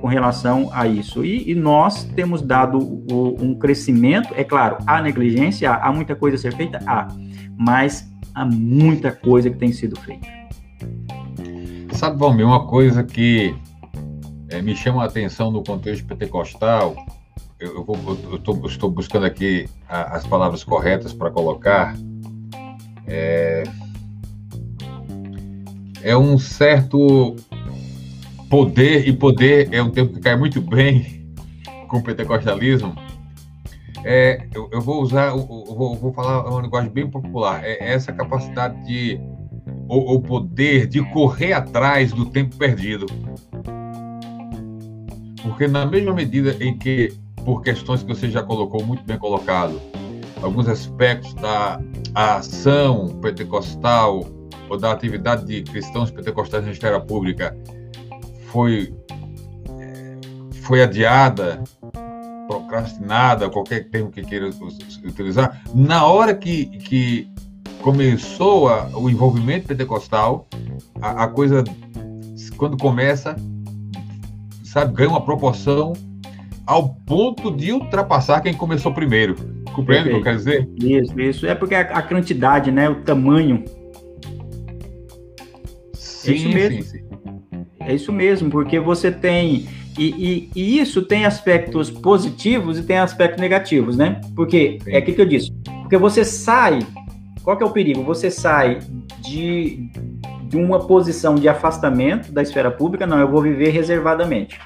[0.01, 1.23] Com relação a isso.
[1.23, 6.15] E, e nós temos dado o, um crescimento, é claro, há negligência, há, há muita
[6.15, 7.07] coisa a ser feita, há,
[7.57, 10.40] mas há muita coisa que tem sido feita.
[11.93, 13.55] Sabe, Valmir, uma coisa que
[14.49, 16.95] é, me chama a atenção no contexto pentecostal,
[17.59, 21.95] eu, eu, vou, eu, tô, eu estou buscando aqui a, as palavras corretas para colocar,
[23.05, 23.63] é,
[26.01, 27.35] é um certo
[28.49, 31.33] poder, e poder é um termo que cai muito bem
[31.87, 32.95] com o pentecostalismo.
[34.03, 38.11] É, eu, eu, vou usar, eu vou, vou falar uma linguagem bem popular, é essa
[38.11, 39.19] capacidade de,
[39.87, 43.05] o, o poder de correr atrás do tempo perdido.
[45.41, 49.81] Porque na mesma medida em que, por questões que você já colocou muito bem colocado,
[50.41, 51.81] alguns aspectos da
[52.13, 54.25] ação pentecostal
[54.69, 57.55] ou da atividade de cristãos pentecostais na esfera pública
[58.47, 58.93] foi,
[60.63, 61.63] foi adiada,
[62.47, 64.49] procrastinada, qualquer termo que queira
[65.05, 67.31] utilizar, na hora que, que
[67.81, 70.47] começou a, o envolvimento pentecostal,
[71.01, 71.63] a, a, coisa,
[72.57, 73.35] quando começa,
[74.63, 75.93] sabe, ganha uma proporção
[76.65, 79.35] ao ponto de ultrapassar quem começou primeiro.
[79.73, 80.69] Compreende o que eu quero dizer?
[80.81, 81.45] Isso, isso.
[81.47, 83.63] É porque a, a quantidade, né, o tamanho
[85.93, 86.83] Sim, é isso mesmo.
[86.83, 87.11] Sim, sim.
[87.79, 89.67] É isso mesmo, porque você tem.
[89.97, 94.21] E, e, e, isso tem aspectos positivos e tem aspectos negativos, né?
[94.35, 95.51] Porque é aquilo que eu disse.
[95.81, 96.79] Porque você sai.
[97.43, 98.03] Qual que é o perigo?
[98.03, 98.79] Você sai
[99.21, 99.89] de,
[100.43, 104.59] de uma posição de afastamento da esfera pública, não, eu vou viver reservadamente.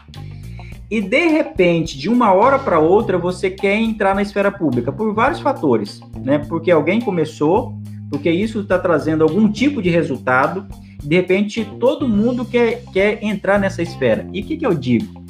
[0.89, 5.13] E de repente, de uma hora para outra, você quer entrar na esfera pública por
[5.13, 6.37] vários fatores, né?
[6.37, 7.73] Porque alguém começou,
[8.09, 10.67] porque isso está trazendo algum tipo de resultado,
[11.03, 14.27] de repente todo mundo quer, quer entrar nessa esfera.
[14.31, 15.23] E o que, que eu digo?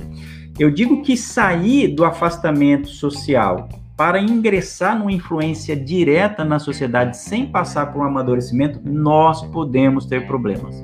[0.57, 7.45] Eu digo que sair do afastamento social para ingressar numa influência direta na sociedade sem
[7.45, 10.83] passar por um amadurecimento, nós podemos ter problemas.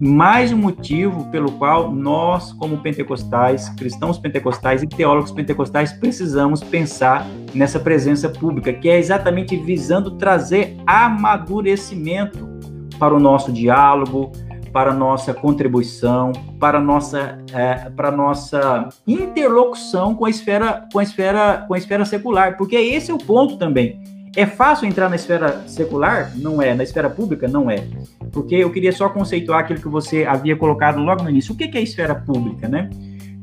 [0.00, 7.24] Mais um motivo pelo qual nós, como pentecostais, cristãos pentecostais e teólogos pentecostais, precisamos pensar
[7.54, 12.50] nessa presença pública, que é exatamente visando trazer amadurecimento
[12.98, 14.32] para o nosso diálogo,
[14.72, 21.64] para nossa contribuição, para nossa, é, para nossa interlocução com a esfera, com a esfera,
[21.68, 24.00] com a esfera secular, porque esse é o ponto também.
[24.34, 26.32] É fácil entrar na esfera secular?
[26.36, 26.74] Não é.
[26.74, 27.46] Na esfera pública?
[27.46, 27.86] Não é.
[28.32, 31.52] Porque eu queria só conceituar aquilo que você havia colocado logo no início.
[31.52, 32.88] O que é a esfera pública, né?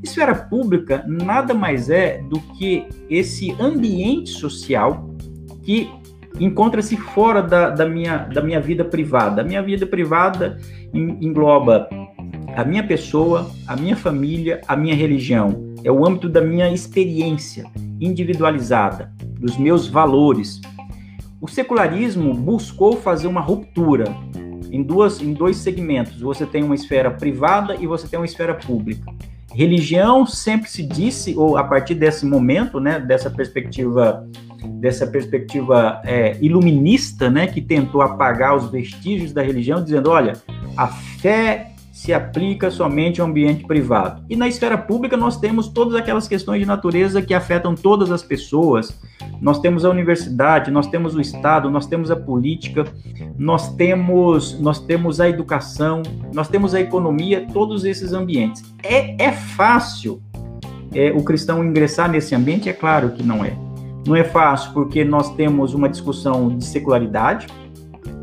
[0.01, 5.13] Esfera pública nada mais é do que esse ambiente social
[5.61, 5.91] que
[6.39, 9.41] encontra-se fora da, da, minha, da minha vida privada.
[9.41, 10.57] A minha vida privada
[10.93, 11.89] engloba
[12.55, 15.73] a minha pessoa, a minha família, a minha religião.
[15.83, 17.65] É o âmbito da minha experiência
[17.99, 20.59] individualizada, dos meus valores.
[21.41, 24.05] O secularismo buscou fazer uma ruptura
[24.71, 26.19] em, duas, em dois segmentos.
[26.19, 29.11] Você tem uma esfera privada e você tem uma esfera pública.
[29.53, 34.27] Religião sempre se disse, ou a partir desse momento, né, dessa perspectiva
[34.79, 40.33] dessa perspectiva é, iluminista, né, que tentou apagar os vestígios da religião, dizendo, olha,
[40.75, 44.23] a fé se aplica somente ao ambiente privado.
[44.29, 48.23] E na esfera pública nós temos todas aquelas questões de natureza que afetam todas as
[48.23, 48.97] pessoas.
[49.41, 52.85] Nós temos a universidade, nós temos o Estado, nós temos a política,
[53.37, 56.01] nós temos, nós temos a educação,
[56.33, 58.63] nós temos a economia, todos esses ambientes.
[58.81, 60.21] É, é fácil
[60.93, 62.69] é, o cristão ingressar nesse ambiente?
[62.69, 63.68] É claro que não é.
[64.05, 67.47] Não é fácil porque nós temos uma discussão de secularidade,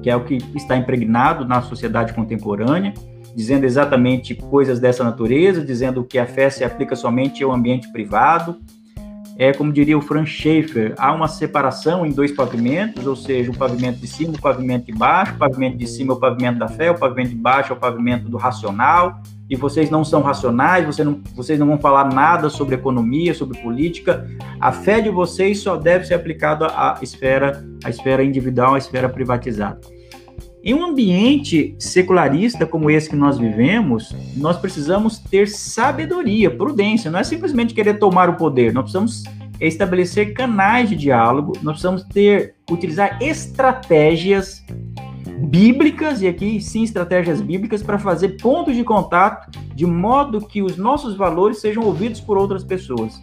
[0.02, 2.94] que é o que está impregnado na sociedade contemporânea
[3.36, 8.56] dizendo exatamente coisas dessa natureza, dizendo que a fé se aplica somente ao ambiente privado.
[9.38, 13.56] É como diria o Frank Schaeffer, há uma separação em dois pavimentos, ou seja, o
[13.56, 15.34] pavimento de cima o pavimento de baixo.
[15.34, 17.78] O pavimento de cima é o pavimento da fé, o pavimento de baixo é o
[17.78, 19.20] pavimento do racional.
[19.48, 23.58] E vocês não são racionais, vocês não, vocês não vão falar nada sobre economia, sobre
[23.60, 24.28] política.
[24.60, 29.08] A fé de vocês só deve ser aplicada à esfera, à esfera individual, à esfera
[29.08, 29.80] privatizada.
[30.64, 37.20] Em um ambiente secularista como esse que nós vivemos, nós precisamos ter sabedoria, prudência, não
[37.20, 39.22] é simplesmente querer tomar o poder, nós precisamos
[39.60, 44.64] estabelecer canais de diálogo, nós precisamos ter utilizar estratégias
[45.38, 50.76] bíblicas e aqui sim estratégias bíblicas para fazer pontos de contato de modo que os
[50.76, 53.20] nossos valores sejam ouvidos por outras pessoas.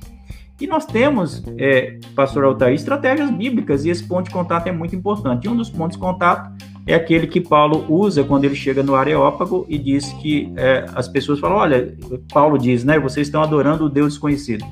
[0.62, 4.96] E nós temos, é, pastor Altair, estratégias bíblicas e esse ponto de contato é muito
[4.96, 5.46] importante.
[5.46, 6.52] E um dos pontos de contato
[6.86, 11.08] é aquele que Paulo usa quando ele chega no Areópago e diz que é, as
[11.08, 11.98] pessoas falam: olha,
[12.32, 13.00] Paulo diz, né?
[13.00, 14.64] Vocês estão adorando o Deus desconhecido.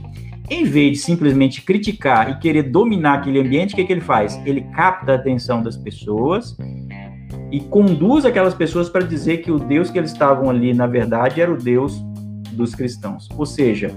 [0.50, 4.40] Em vez de simplesmente criticar e querer dominar aquele ambiente, o que, que ele faz?
[4.46, 6.56] Ele capta a atenção das pessoas
[7.52, 11.42] e conduz aquelas pessoas para dizer que o Deus que eles estavam ali, na verdade,
[11.42, 12.02] era o Deus
[12.54, 13.28] dos cristãos.
[13.38, 13.92] Ou seja,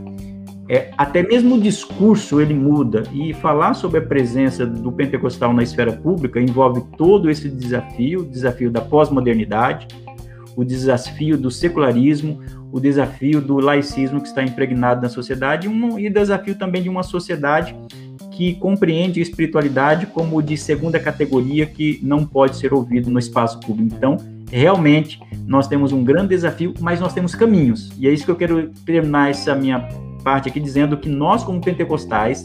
[0.69, 5.63] é, até mesmo o discurso ele muda e falar sobre a presença do pentecostal na
[5.63, 9.87] esfera pública envolve todo esse desafio, desafio da pós-modernidade,
[10.57, 12.41] o desafio do secularismo,
[12.73, 17.03] o desafio do laicismo que está impregnado na sociedade um, e desafio também de uma
[17.03, 17.77] sociedade
[18.35, 23.61] que compreende a espiritualidade como de segunda categoria que não pode ser ouvido no espaço
[23.61, 23.95] público.
[23.95, 24.17] Então,
[24.51, 27.91] realmente, nós temos um grande desafio, mas nós temos caminhos.
[27.99, 29.89] E é isso que eu quero terminar essa minha
[30.25, 32.45] parte aqui dizendo que nós, como pentecostais,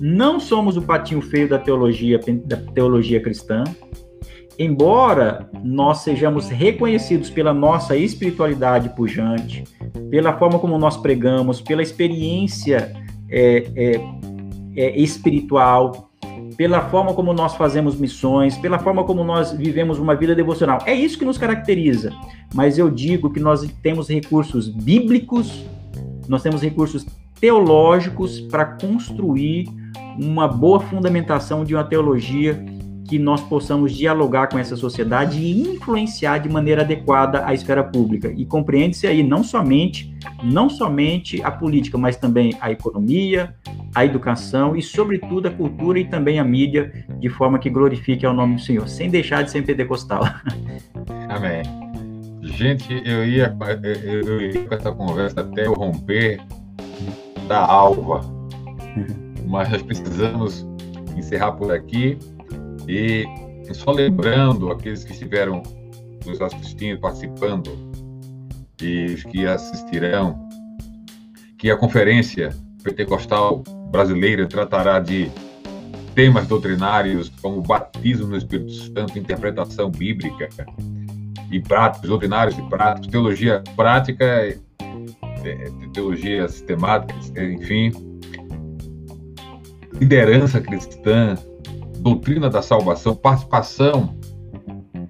[0.00, 3.62] não somos o patinho feio da teologia, da teologia cristã,
[4.58, 9.64] embora nós sejamos reconhecidos pela nossa espiritualidade pujante,
[10.10, 12.92] pela forma como nós pregamos, pela experiência
[13.28, 14.00] é, é,
[14.76, 16.10] é, espiritual,
[16.56, 20.78] pela forma como nós fazemos missões, pela forma como nós vivemos uma vida devocional.
[20.86, 22.12] É isso que nos caracteriza.
[22.54, 25.64] Mas eu digo que nós temos recursos bíblicos
[26.28, 27.06] nós temos recursos
[27.40, 29.68] teológicos para construir
[30.18, 32.64] uma boa fundamentação de uma teologia
[33.06, 38.32] que nós possamos dialogar com essa sociedade e influenciar de maneira adequada a esfera pública.
[38.36, 43.54] E compreende-se aí não somente, não somente a política, mas também a economia,
[43.94, 48.34] a educação e, sobretudo, a cultura e também a mídia, de forma que glorifique ao
[48.34, 50.22] nome do Senhor, sem deixar de ser pentecostal.
[51.28, 51.62] Amém.
[52.42, 53.56] Gente, eu ia,
[54.02, 56.40] eu ia com essa conversa até o romper
[57.46, 58.20] da alva,
[59.46, 60.66] mas nós precisamos
[61.16, 62.18] encerrar por aqui
[62.88, 63.24] e
[63.72, 65.62] só lembrando aqueles que estiveram
[66.24, 67.70] nos assistindo, participando
[68.80, 70.48] e os que assistirão,
[71.58, 75.30] que a conferência pentecostal brasileira tratará de
[76.14, 80.48] temas doutrinários como batismo no Espírito Santo, interpretação bíblica,
[81.50, 84.58] e práticos, doutrinários e práticos, teologia prática, é,
[85.92, 87.92] teologia sistemática, enfim,
[89.94, 91.36] liderança cristã,
[92.06, 94.16] doutrina da salvação, participação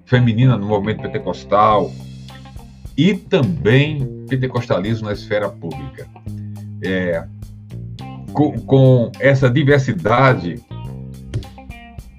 [0.05, 1.91] feminina no movimento pentecostal
[2.97, 6.07] e também pentecostalismo na esfera pública.
[6.83, 7.23] É,
[8.33, 10.59] com, com essa diversidade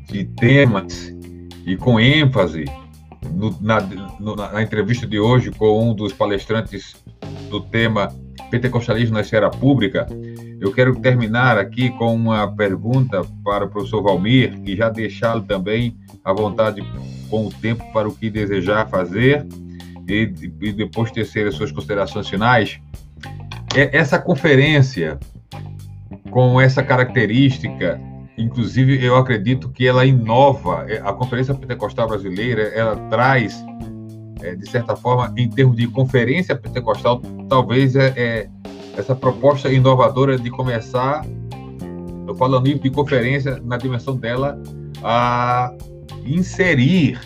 [0.06, 1.12] de temas
[1.66, 2.64] e com ênfase
[3.34, 3.80] no, na,
[4.20, 6.94] no, na, entrevista de hoje com um dos palestrantes
[7.50, 8.14] do tema
[8.48, 10.06] Pentecostalismo na Esfera Pública,
[10.60, 15.96] eu quero terminar aqui com uma pergunta para o professor Valmir e já deixá-lo também
[16.24, 16.82] à vontade
[17.30, 19.46] com o tempo para o que desejar fazer.
[20.08, 22.80] e, e depois tecer as suas considerações finais,
[23.74, 25.18] é essa conferência
[26.30, 28.00] com essa característica,
[28.36, 33.62] inclusive eu acredito que ela inova, é, a Conferência Pentecostal Brasileira, ela traz,
[34.42, 38.48] é, de certa forma, em termos de conferência pentecostal, talvez é, é
[38.98, 41.24] essa proposta inovadora de começar,
[42.26, 44.60] eu falo nível de conferência, na dimensão dela,
[45.04, 45.72] a
[46.26, 47.20] inserir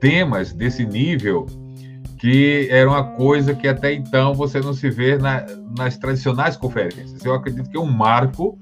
[0.00, 1.46] temas desse nível
[2.18, 5.46] que era uma coisa que até então você não se vê na,
[5.78, 7.24] nas tradicionais conferências.
[7.24, 8.58] Eu acredito que é um marco.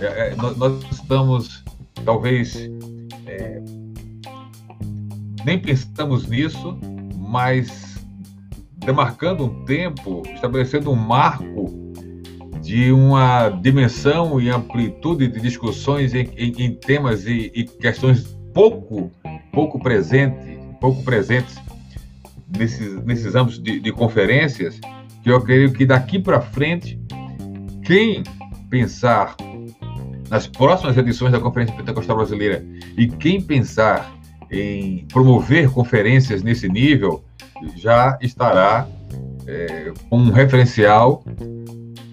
[0.00, 1.62] É, é nós, nós, estamos,
[2.04, 2.56] talvez,
[3.26, 3.62] é,
[5.44, 6.76] nem pensamos nisso,
[7.16, 7.93] mas
[8.84, 11.84] demarcando um tempo, estabelecendo um marco
[12.60, 19.10] de uma dimensão e amplitude de discussões em, em, em temas e, e, questões pouco
[19.54, 21.56] pouco presente, pouco presentes
[22.58, 24.78] nesses, nesses âmbitos de, de conferências,
[25.22, 26.98] que eu creio que daqui para frente,
[27.84, 28.22] quem
[28.68, 29.36] pensar
[30.28, 32.64] nas próximas edições da Conferência Pentecostal Brasileira
[32.98, 34.12] e quem pensar
[34.50, 37.24] em promover conferências nesse nível
[37.76, 38.86] já estará
[39.46, 41.24] é, com um referencial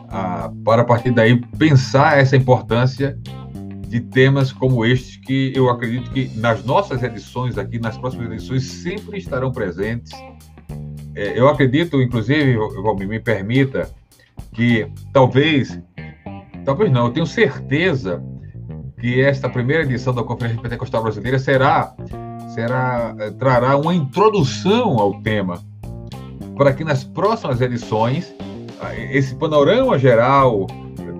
[0.09, 3.17] a, para a partir daí pensar essa importância
[3.87, 8.63] de temas como este que eu acredito que nas nossas edições aqui, nas próximas edições,
[8.63, 10.11] sempre estarão presentes.
[11.13, 13.89] É, eu acredito, inclusive, Valmir, me permita,
[14.53, 15.77] que talvez,
[16.63, 18.23] talvez não, eu tenho certeza
[18.97, 21.93] que esta primeira edição da Conferência Pentecostal Brasileira será,
[22.53, 25.59] será é, trará uma introdução ao tema,
[26.57, 28.33] para que nas próximas edições
[29.11, 30.67] esse panorama geral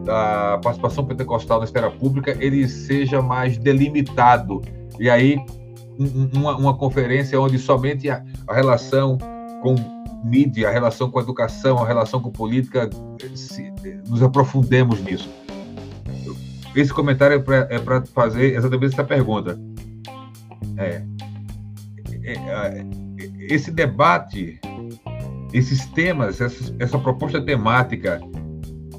[0.04, 4.62] da participação pentecostal na esfera pública ele seja mais delimitado.
[5.00, 5.38] E aí,
[6.34, 9.18] uma, uma conferência onde somente a, a, relação
[9.62, 9.76] com
[10.24, 12.90] mídia, a relação com a educação, a relação com política,
[13.36, 13.72] se,
[14.08, 15.30] nos aprofundemos nisso.
[16.76, 19.60] Esse comentário é para é fazer exatamente essa pergunta.
[20.78, 21.02] É,
[23.40, 24.60] esse debate,
[25.54, 28.22] esses temas, essa, essa proposta temática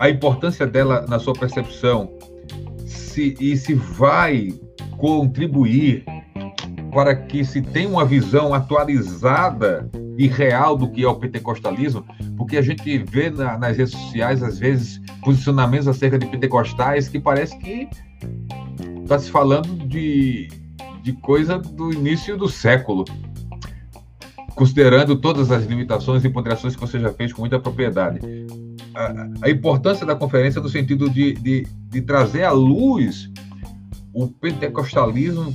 [0.03, 2.12] a importância dela na sua percepção
[2.85, 4.53] se, e se vai
[4.99, 6.05] contribuir
[6.93, 12.05] para que se tenha uma visão atualizada e real do que é o pentecostalismo,
[12.37, 17.20] porque a gente vê na, nas redes sociais, às vezes, posicionamentos acerca de pentecostais que
[17.20, 17.89] parece que
[19.03, 20.49] está se falando de,
[21.03, 23.05] de coisa do início do século
[24.55, 28.21] considerando todas as limitações e ponderações que você já fez com muita propriedade.
[28.95, 33.31] A, a importância da conferência no sentido de, de, de, trazer à luz
[34.13, 35.55] o pentecostalismo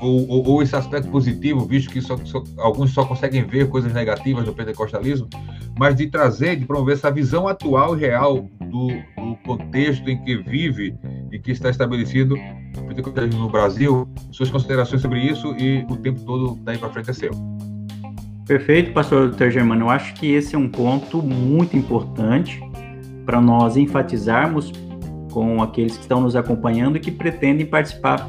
[0.00, 3.92] ou, ou, ou esse aspecto positivo, visto que só, só, alguns só conseguem ver coisas
[3.92, 5.28] negativas do pentecostalismo,
[5.78, 10.36] mas de trazer, de promover essa visão atual e real do, do contexto em que
[10.36, 10.94] vive
[11.30, 12.34] e que está estabelecido
[12.76, 14.08] o pentecostalismo no Brasil.
[14.32, 17.30] Suas considerações sobre isso e o tempo todo daí para frente é seu.
[18.46, 19.50] Perfeito, pastor Dr.
[19.50, 19.84] Germano.
[19.84, 22.60] Eu acho que esse é um ponto muito importante
[23.24, 24.72] para nós enfatizarmos
[25.30, 28.28] com aqueles que estão nos acompanhando e que pretendem participar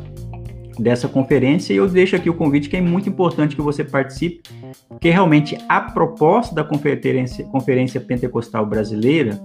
[0.79, 1.73] dessa conferência.
[1.73, 4.41] E eu deixo aqui o convite que é muito importante que você participe,
[4.87, 9.39] porque realmente a proposta da Conferência, Conferência Pentecostal Brasileira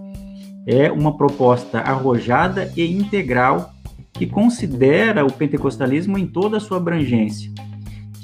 [0.66, 3.72] é uma proposta arrojada e integral
[4.12, 7.52] que considera o pentecostalismo em toda a sua abrangência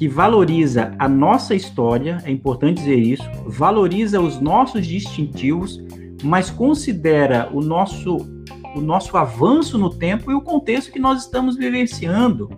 [0.01, 5.79] que valoriza a nossa história, é importante dizer isso, valoriza os nossos distintivos,
[6.23, 8.17] mas considera o nosso
[8.75, 12.51] o nosso avanço no tempo e o contexto que nós estamos vivenciando.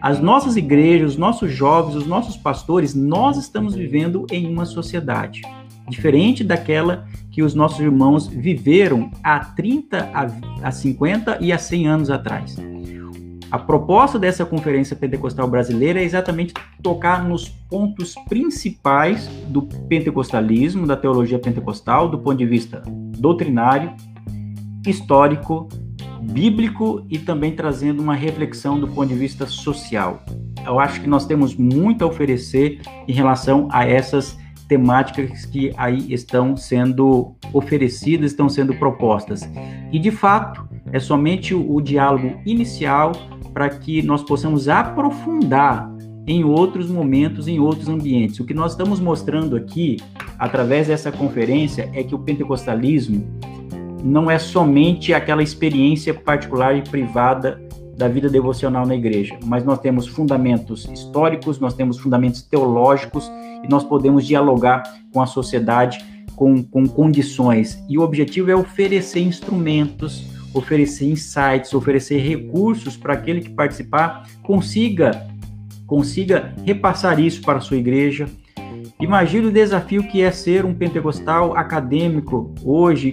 [0.00, 5.42] As nossas igrejas, os nossos jovens, os nossos pastores, nós estamos vivendo em uma sociedade
[5.88, 10.10] diferente daquela que os nossos irmãos viveram há 30,
[10.62, 12.56] a 50 e há 100 anos atrás.
[13.50, 16.52] A proposta dessa Conferência Pentecostal Brasileira é exatamente
[16.82, 23.94] tocar nos pontos principais do pentecostalismo, da teologia pentecostal, do ponto de vista doutrinário,
[24.86, 25.68] histórico,
[26.20, 30.22] bíblico e também trazendo uma reflexão do ponto de vista social.
[30.64, 34.36] Eu acho que nós temos muito a oferecer em relação a essas
[34.68, 39.48] temáticas que aí estão sendo oferecidas, estão sendo propostas.
[39.92, 43.12] E de fato, é somente o, diálogo inicial
[43.52, 45.90] para que nós possamos aprofundar
[46.26, 48.40] em outros momentos, em outros ambientes.
[48.40, 49.98] O que nós estamos mostrando aqui,
[50.38, 53.24] através dessa conferência, é que o pentecostalismo
[54.06, 57.60] não é somente aquela experiência particular e privada
[57.96, 63.30] da vida devocional na igreja, mas nós temos fundamentos históricos, nós temos fundamentos teológicos
[63.64, 66.04] e nós podemos dialogar com a sociedade
[66.36, 67.82] com, com condições.
[67.88, 75.26] E o objetivo é oferecer instrumentos, oferecer insights, oferecer recursos para aquele que participar consiga
[75.86, 78.28] consiga repassar isso para a sua igreja.
[79.00, 83.12] Imagine o desafio que é ser um pentecostal acadêmico hoje,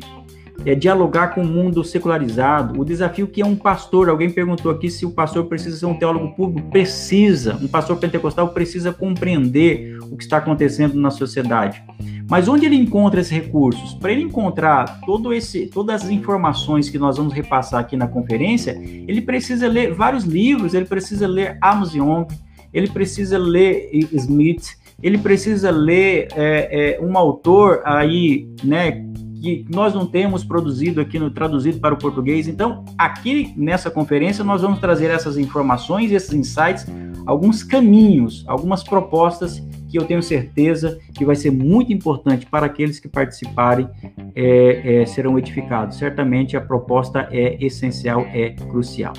[0.66, 2.80] é dialogar com o mundo secularizado.
[2.80, 4.10] O desafio que é um pastor.
[4.10, 6.70] Alguém perguntou aqui se o pastor precisa ser um teólogo público.
[6.70, 7.58] Precisa.
[7.62, 11.84] Um pastor pentecostal precisa compreender o que está acontecendo na sociedade.
[12.30, 13.94] Mas onde ele encontra esses recursos?
[13.96, 18.80] Para ele encontrar todo esse, todas as informações que nós vamos repassar aqui na conferência,
[18.82, 22.28] ele precisa ler vários livros, ele precisa ler Amos Young,
[22.74, 29.06] ele precisa ler Smith, ele precisa ler é, é, um autor aí, né,
[29.44, 32.48] que nós não temos produzido aqui no traduzido para o português.
[32.48, 36.88] Então, aqui nessa conferência nós vamos trazer essas informações, esses insights,
[37.26, 43.02] alguns caminhos, algumas propostas que eu tenho certeza que vai ser muito importante para aqueles
[43.02, 43.90] que participarem
[44.34, 45.98] é, é, serão edificados.
[45.98, 49.12] Certamente a proposta é essencial, é crucial.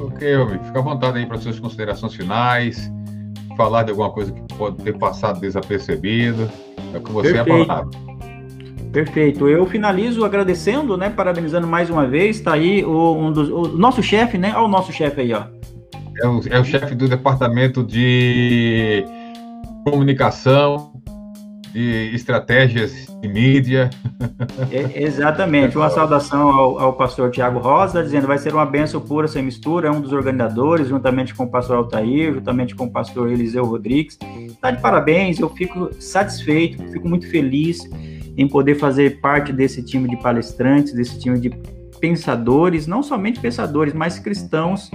[0.00, 0.64] Ok, amigo.
[0.64, 2.90] Fica à vontade aí para suas considerações finais,
[3.56, 6.50] falar de alguma coisa que pode ter passado desapercebido.
[6.92, 7.62] É com você Perfeito.
[7.62, 8.15] a palavra.
[8.96, 9.46] Perfeito.
[9.46, 11.10] Eu finalizo agradecendo, né?
[11.10, 12.36] Parabenizando mais uma vez.
[12.36, 14.54] Está aí o, um dos, o nosso chefe, né?
[14.56, 15.42] Olha o nosso chefe aí, ó.
[16.22, 19.04] É o, é o chefe do departamento de
[19.84, 20.94] comunicação,
[21.74, 23.90] de estratégias de mídia.
[24.72, 25.76] É, exatamente.
[25.76, 29.88] Uma saudação ao, ao pastor Tiago Rosa, dizendo vai ser uma benção pura sem mistura,
[29.88, 34.18] é um dos organizadores, juntamente com o pastor Altair, juntamente com o pastor Eliseu Rodrigues.
[34.46, 37.86] Está de parabéns, eu fico satisfeito, fico muito feliz
[38.36, 41.50] em poder fazer parte desse time de palestrantes, desse time de
[42.00, 44.90] pensadores, não somente pensadores, mas cristãos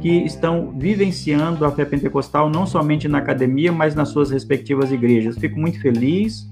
[0.00, 5.36] que estão vivenciando a fé pentecostal não somente na academia, mas nas suas respectivas igrejas.
[5.36, 6.48] Fico muito feliz.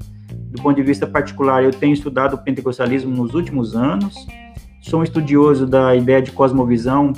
[0.51, 4.15] Do ponto de vista particular, eu tenho estudado o pentecostalismo nos últimos anos.
[4.83, 7.13] Sou um estudioso da ideia de cosmovisão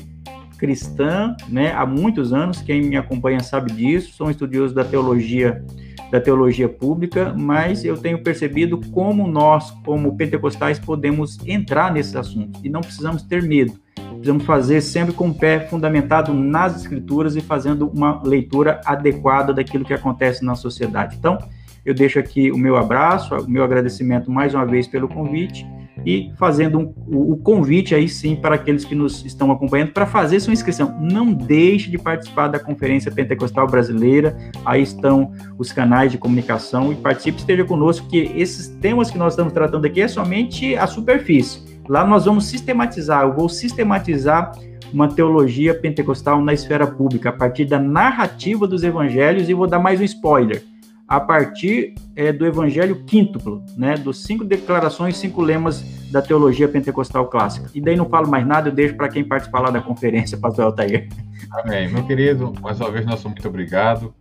[0.57, 2.62] cristã, né, há muitos anos.
[2.62, 4.12] Quem me acompanha sabe disso.
[4.15, 5.62] Sou um estudioso da teologia
[6.11, 12.61] da teologia pública, mas eu tenho percebido como nós, como pentecostais, podemos entrar nesse assunto
[12.62, 13.74] e não precisamos ter medo.
[13.95, 19.85] Precisamos fazer sempre com o pé fundamentado nas escrituras e fazendo uma leitura adequada daquilo
[19.85, 21.16] que acontece na sociedade.
[21.16, 21.39] Então,
[21.85, 25.66] eu deixo aqui o meu abraço, o meu agradecimento mais uma vez pelo convite
[26.05, 30.06] e fazendo um, o, o, convite aí sim para aqueles que nos estão acompanhando para
[30.06, 30.97] fazer sua inscrição.
[31.01, 36.97] Não deixe de participar da Conferência Pentecostal Brasileira, aí estão os canais de comunicação e
[36.97, 41.64] participe, esteja conosco, que esses temas que nós estamos tratando aqui é somente a superfície.
[41.89, 44.52] Lá nós vamos sistematizar, eu vou sistematizar
[44.93, 49.78] uma teologia pentecostal na esfera pública, a partir da narrativa dos evangelhos, e vou dar
[49.78, 50.62] mais um spoiler
[51.09, 57.28] a partir é, do Evangelho quíntuplo, né, dos cinco declarações, cinco lemas da teologia pentecostal
[57.28, 57.70] clássica.
[57.74, 60.66] E daí não falo mais nada, eu deixo para quem participar lá da conferência, pastor
[60.66, 61.09] Altair.
[61.53, 61.89] Amém.
[61.89, 64.12] Meu querido, mais uma vez, nosso muito obrigado.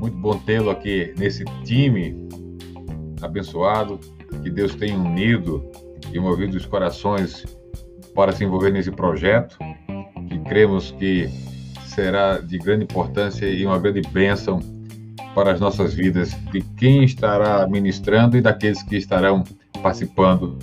[0.00, 2.28] Muito bom tê-lo aqui nesse time
[3.20, 3.98] abençoado,
[4.42, 5.68] que Deus tenha unido
[6.12, 7.44] e movido os corações
[8.14, 9.58] para se envolver nesse projeto,
[10.28, 11.28] que cremos que
[11.86, 14.60] será de grande importância e uma grande bênção
[15.38, 19.44] para as nossas vidas de quem estará ministrando e daqueles que estarão
[19.80, 20.58] participando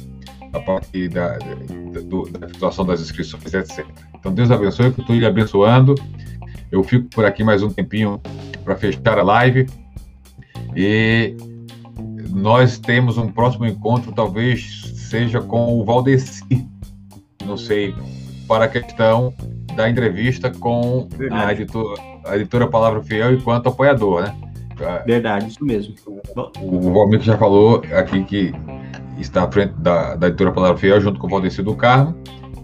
[0.52, 3.86] a partir da, da, da situação das inscrições, etc.
[4.20, 5.96] Então, Deus abençoe, que eu estou lhe abençoando.
[6.70, 8.20] Eu fico por aqui mais um tempinho
[8.66, 9.66] para fechar a live.
[10.76, 11.38] E
[12.30, 16.68] nós temos um próximo encontro, talvez seja com o Valdeci,
[17.46, 17.96] não sei,
[18.46, 19.34] para a questão
[19.74, 24.45] da entrevista com a editora, a editora Palavra Fiel enquanto apoiador, né?
[25.06, 25.96] Verdade, isso mesmo.
[26.62, 28.54] O Valmir já falou aqui que
[29.18, 32.16] está à frente da, da editora Palavra Fiel, junto com o Valdeci do Carmo,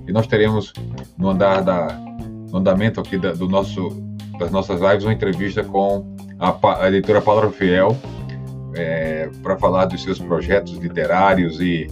[0.08, 0.74] e nós teremos
[1.18, 1.88] no andar da,
[2.52, 3.90] no andamento aqui da, do nosso,
[4.38, 6.06] das nossas lives uma entrevista com
[6.40, 7.96] a, a editora Palavra Fiel
[8.76, 11.88] é, para falar dos seus projetos literários e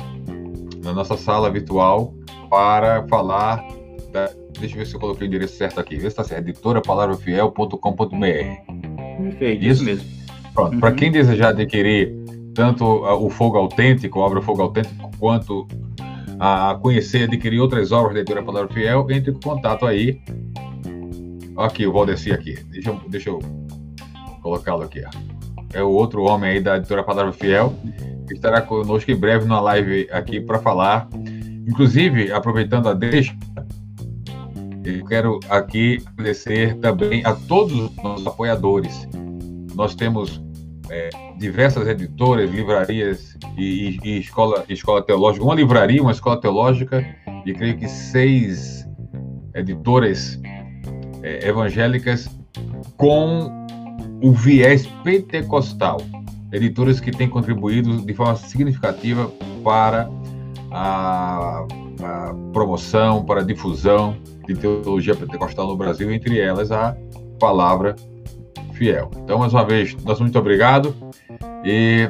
[0.84, 2.12] na nossa sala virtual
[2.52, 3.66] para falar
[4.12, 4.30] da,
[4.60, 5.94] deixa eu ver se eu coloquei o endereço certo aqui.
[5.94, 6.46] Vê se está certo.
[6.48, 9.22] Editorapalabrafiel.com.br.
[9.22, 10.06] Perfeito, isso mesmo.
[10.52, 10.74] Pronto.
[10.74, 10.80] Uhum.
[10.80, 12.14] Para quem desejar adquirir
[12.54, 15.66] tanto o Fogo Autêntico, a obra Fogo Autêntico, quanto
[16.38, 20.20] a conhecer e adquirir outras obras da Editora Palavra Fiel, entre em contato aí.
[21.56, 22.62] Aqui, o Valdeci aqui.
[22.64, 23.38] Deixa eu, deixa eu
[24.42, 25.02] colocá-lo aqui.
[25.72, 27.72] É o outro homem aí da Editora Palavra Fiel,
[28.28, 31.08] que estará conosco em breve numa live aqui para falar
[31.66, 33.36] Inclusive, aproveitando a deixa,
[34.84, 39.08] eu quero aqui agradecer também a todos os nossos apoiadores.
[39.74, 40.42] Nós temos
[40.90, 47.04] é, diversas editoras, livrarias e, e, escola, escola teológica, uma livraria, uma escola teológica
[47.46, 48.86] e creio que seis
[49.54, 50.40] editoras
[51.22, 52.28] é, evangélicas
[52.96, 53.50] com
[54.22, 55.98] o viés pentecostal.
[56.52, 59.30] Editoras que têm contribuído de forma significativa
[59.64, 60.10] para
[60.72, 61.66] a,
[62.02, 64.16] a promoção, para a difusão
[64.46, 66.96] de teologia pentecostal no Brasil, entre elas a
[67.38, 67.94] palavra
[68.74, 69.10] fiel.
[69.18, 70.94] Então, mais uma vez, nosso muito obrigado.
[71.64, 72.08] E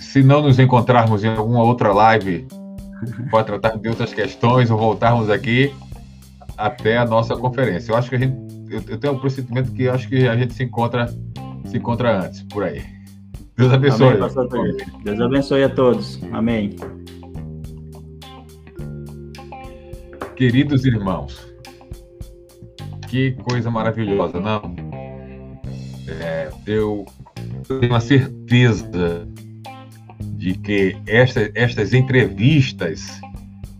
[0.00, 2.46] se não nos encontrarmos em alguma outra live
[3.30, 5.72] para tratar de outras questões ou voltarmos aqui
[6.56, 7.92] até a nossa conferência.
[7.92, 8.36] Eu acho que a gente,
[8.88, 11.06] eu, tenho um pressentimento que acho que a gente se encontra,
[11.64, 12.82] se encontra antes por aí.
[13.56, 14.18] Deus abençoe.
[14.18, 16.20] Amém, Deus abençoe a todos.
[16.32, 16.76] Amém.
[20.36, 21.46] Queridos irmãos,
[23.08, 24.74] que coisa maravilhosa, não?
[26.08, 27.04] É, eu
[27.80, 29.28] tenho a certeza
[30.20, 33.20] de que esta, estas entrevistas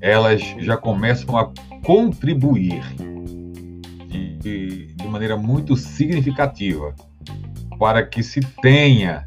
[0.01, 1.51] elas já começam a
[1.85, 2.83] contribuir
[4.41, 6.95] de, de maneira muito significativa
[7.79, 9.25] para que se tenha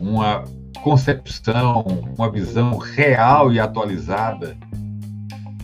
[0.00, 0.44] uma
[0.82, 1.84] concepção,
[2.16, 4.56] uma visão real e atualizada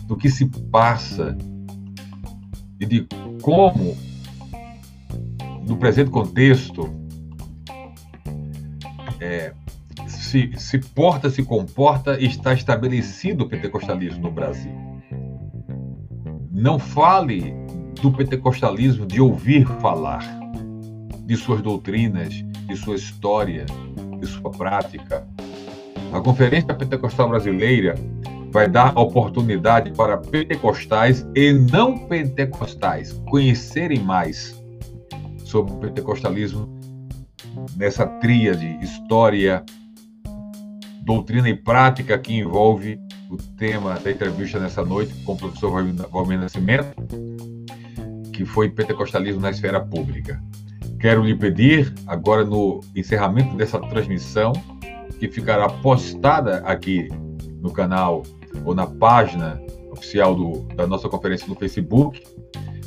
[0.05, 1.37] do que se passa
[2.79, 3.07] e de
[3.41, 3.95] como,
[5.67, 6.89] no presente contexto,
[9.19, 9.53] é,
[10.07, 14.71] se, se porta, se comporta e está estabelecido o pentecostalismo no Brasil.
[16.51, 17.53] Não fale
[18.01, 20.23] do pentecostalismo de ouvir falar,
[21.25, 22.33] de suas doutrinas,
[22.67, 23.65] de sua história,
[24.19, 25.25] de sua prática.
[26.11, 27.95] A Conferência Pentecostal Brasileira
[28.53, 34.63] vai dar oportunidade para pentecostais e não pentecostais conhecerem mais
[35.43, 36.69] sobre o pentecostalismo
[37.75, 39.65] nessa tríade história,
[41.01, 45.71] doutrina e prática que envolve o tema da entrevista nessa noite com o professor
[46.11, 46.93] Valmir Nascimento,
[48.31, 50.39] que foi pentecostalismo na esfera pública.
[50.99, 54.53] Quero lhe pedir, agora no encerramento dessa transmissão,
[55.19, 57.09] que ficará postada aqui
[57.59, 58.21] no canal
[58.65, 59.59] ou na página
[59.91, 62.21] oficial do, da nossa conferência no Facebook,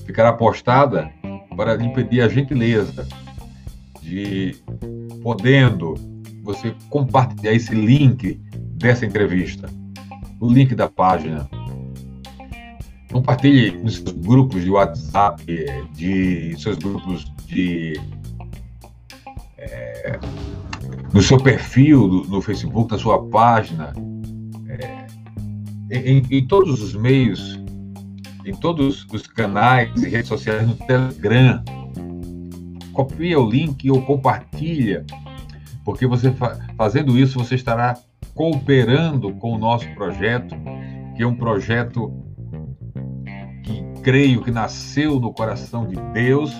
[0.04, 1.10] ficará postada
[1.56, 3.06] para lhe pedir a gentileza
[4.02, 4.56] de,
[5.22, 5.94] podendo,
[6.42, 8.40] você compartilhar esse link
[8.76, 9.68] dessa entrevista,
[10.40, 11.48] o link da página.
[13.10, 15.42] Compartilhe nos seus grupos de WhatsApp,
[15.94, 17.98] de seus grupos de.
[19.56, 20.18] É,
[21.12, 23.92] no seu perfil do, no Facebook, na sua página,
[25.90, 27.58] em, em todos os meios
[28.46, 31.62] em todos os canais e redes sociais no Telegram.
[32.92, 35.04] Copia o link ou compartilha,
[35.84, 36.32] porque você
[36.76, 37.98] fazendo isso você estará
[38.34, 40.54] cooperando com o nosso projeto,
[41.16, 42.12] que é um projeto
[43.64, 46.52] que creio que nasceu no coração de Deus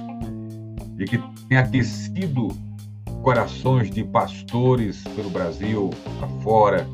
[0.98, 2.48] e que tem aquecido
[3.22, 5.90] corações de pastores pelo Brasil
[6.20, 6.86] afora,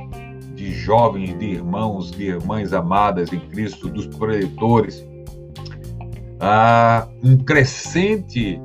[0.63, 5.05] de jovens, de irmãos, de irmãs amadas em Cristo, dos proletores.
[6.39, 8.61] Há um crescente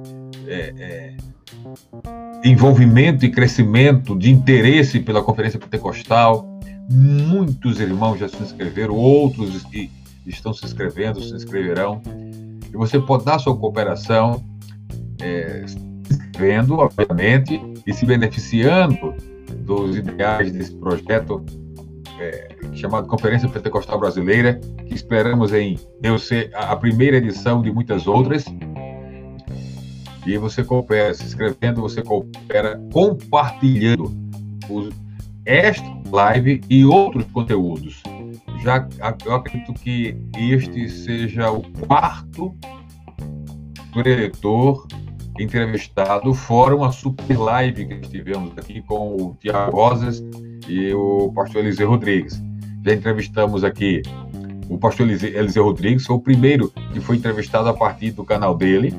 [0.45, 1.18] é, é,
[2.44, 6.48] envolvimento e crescimento de interesse pela Conferência Pentecostal.
[6.90, 9.90] Muitos irmãos já se inscreveram, outros que
[10.28, 11.99] estão se inscrevendo, se inscreverão.
[12.72, 14.44] E você pode dar sua cooperação,
[15.19, 15.80] é, se
[16.14, 19.15] inscrevendo, obviamente, e se beneficiando
[19.65, 21.44] dos ideais desse projeto
[22.19, 28.07] é, chamado Conferência Pentecostal Brasileira, que esperamos em Deus ser a primeira edição de muitas
[28.07, 28.45] outras.
[30.26, 34.11] E você coopera, se inscrevendo, você coopera compartilhando
[34.69, 34.89] os,
[35.45, 38.03] esta live e outros conteúdos.
[38.61, 38.88] Já
[39.26, 42.53] eu acredito que este seja o quarto
[43.94, 44.85] preletor
[45.40, 50.24] entrevistado, fora uma super live que estivemos aqui com o Tiago Rosas
[50.68, 52.42] e o pastor Eliseu Rodrigues.
[52.86, 54.02] Já entrevistamos aqui
[54.70, 58.94] o pastor Eliseu Rodrigues, foi o primeiro que foi entrevistado a partir do canal dele,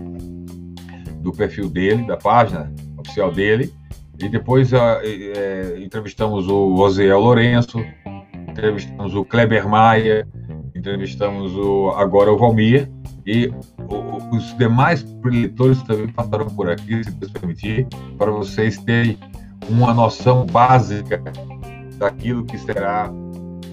[1.21, 3.73] do perfil dele, da página oficial dele.
[4.21, 7.79] E depois é, entrevistamos o Osiel Lourenço,
[8.49, 10.27] entrevistamos o Kleber Maia,
[10.75, 12.91] entrevistamos o, agora o Valmir.
[13.27, 13.53] E
[13.89, 17.87] os demais preletores também passaram por aqui, se Deus permitir,
[18.17, 19.19] para vocês terem
[19.69, 21.23] uma noção básica
[21.97, 23.11] daquilo que será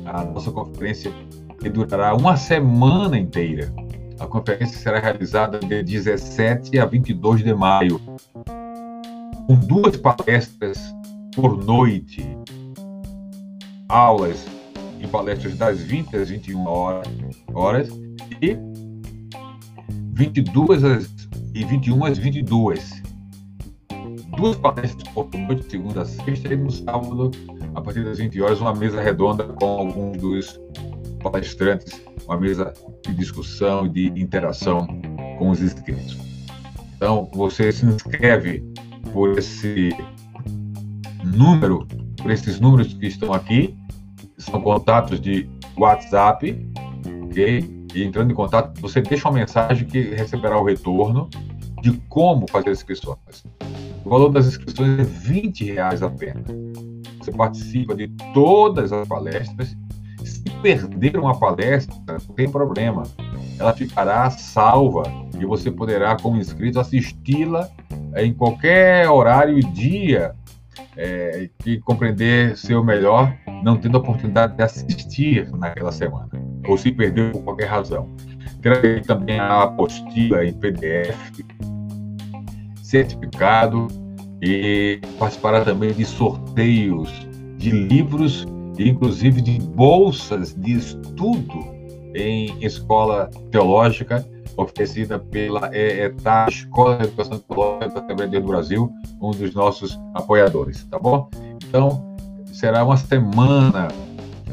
[0.05, 1.11] a nossa conferência,
[1.59, 3.73] que durará uma semana inteira.
[4.19, 7.99] A conferência será realizada de 17 a 22 de maio,
[9.47, 10.95] com duas palestras
[11.35, 12.25] por noite,
[13.89, 14.45] aulas
[14.99, 17.07] e palestras das 20 às 21 horas,
[17.53, 17.89] horas
[18.41, 18.57] e
[20.15, 23.03] 22 às, e 21 às 22.
[24.37, 27.31] Duas palestras por noite, segunda a sexta, e no sábado,
[27.73, 30.59] a partir das 20 horas, uma mesa redonda com alguns dos
[31.21, 32.73] palestrantes, uma mesa
[33.05, 34.87] de discussão e de interação
[35.37, 36.17] com os inscritos.
[36.95, 38.63] Então, você se inscreve
[39.11, 39.89] por esse
[41.25, 41.85] número,
[42.21, 43.75] por esses números que estão aqui,
[44.37, 46.57] são contatos de WhatsApp,
[47.23, 47.84] ok?
[47.95, 51.29] E entrando em contato, você deixa uma mensagem que receberá o retorno
[51.81, 53.45] de como fazer as inscrições.
[54.03, 56.45] O valor das inscrições é 20 reais apenas.
[57.19, 59.77] Você participa de todas as palestras.
[60.25, 63.03] Se perder uma palestra, não tem problema.
[63.57, 65.03] Ela ficará salva
[65.39, 67.69] e você poderá, como inscrito, assisti-la
[68.17, 70.35] em qualquer horário e dia
[70.97, 73.33] é, que compreender seu melhor,
[73.63, 76.29] não tendo a oportunidade de assistir naquela semana
[76.67, 78.09] ou se perdeu por qualquer razão.
[78.61, 81.15] Terá também a apostila em PDF,
[82.81, 83.87] certificado
[84.41, 87.27] e participará também de sorteios
[87.57, 88.45] de livros
[88.77, 91.75] e inclusive de bolsas de estudo
[92.15, 94.25] em escola teológica
[94.57, 98.91] oferecida pela ETA, Escola de Educação Teológica da Assembleia do Brasil,
[99.21, 101.29] um dos nossos apoiadores, tá bom?
[101.67, 102.14] Então,
[102.55, 103.89] será uma semana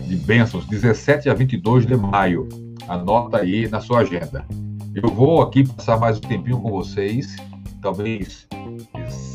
[0.07, 2.49] de bênçãos, 17 a 22 de maio.
[2.89, 4.45] Anota aí na sua agenda.
[4.95, 7.37] Eu vou aqui passar mais um tempinho com vocês,
[7.81, 8.49] talvez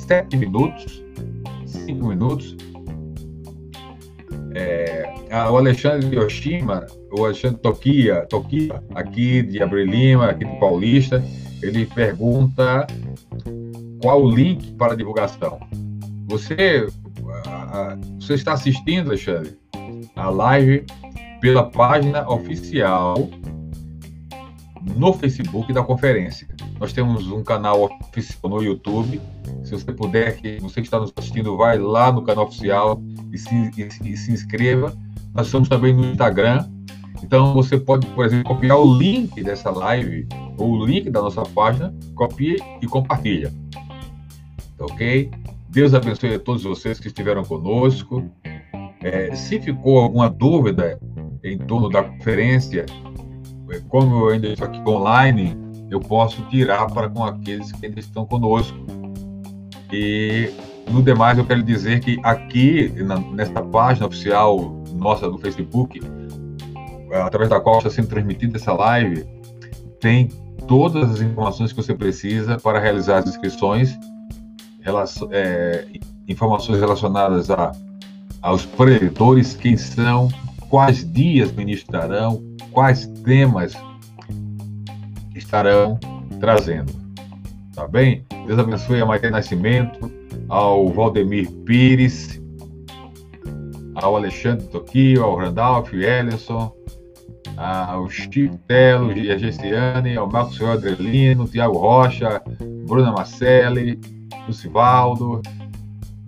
[0.06, 1.02] sete minutos,
[1.66, 2.58] cinco minutos.
[4.54, 5.14] É,
[5.50, 11.24] o Alexandre Yoshima, o Alexandre Tokia, Tokia, aqui de Abril Lima, aqui do Paulista,
[11.62, 12.86] ele pergunta
[14.02, 15.60] qual o link para divulgação.
[16.28, 16.88] Você,
[18.28, 19.58] você está assistindo, Alexandre?
[20.18, 20.86] a live
[21.40, 23.30] pela página oficial
[24.96, 26.48] no Facebook da conferência.
[26.80, 29.22] Nós temos um canal oficial no YouTube.
[29.64, 33.02] Se você puder, que você que está nos assistindo, vai lá no canal oficial
[33.32, 34.94] e se, e, e se inscreva.
[35.34, 36.68] Nós estamos também no Instagram.
[37.24, 40.28] Então você pode, por exemplo, copiar o link dessa live
[40.58, 43.54] ou o link da nossa página, copie e compartilha.
[44.78, 45.32] Tá ok?
[45.78, 48.28] Deus abençoe a todos vocês que estiveram conosco.
[49.00, 51.00] É, se ficou alguma dúvida
[51.44, 52.84] em torno da conferência,
[53.70, 55.56] é, como eu ainda estou aqui online,
[55.92, 58.76] eu posso tirar para com aqueles que ainda estão conosco.
[59.94, 60.50] E
[60.90, 66.02] no demais, eu quero dizer que aqui, na, nesta página oficial nossa do Facebook,
[67.24, 69.28] através da qual está sendo transmitida essa live,
[70.00, 70.28] tem
[70.68, 73.96] todas as informações que você precisa para realizar as inscrições,
[75.32, 75.88] é,
[76.28, 77.72] informações relacionadas a,
[78.42, 80.30] aos preletores, quem são,
[80.70, 83.74] quais dias ministrarão, quais temas
[85.36, 86.00] estarão
[86.40, 86.94] trazendo.
[87.74, 88.26] Tá bem?
[88.46, 90.12] Deus abençoe a Maria Nascimento,
[90.50, 92.42] ao Valdemir Pires,
[93.96, 96.72] ao Alexandre Toquio, ao Randolph Ellison,
[97.56, 102.42] ao Chico Telo, a Gessiane, ao Marcos Adelino, Tiago Rocha,
[102.88, 104.00] Bruna Marcelli,
[104.48, 105.42] Lucivaldo,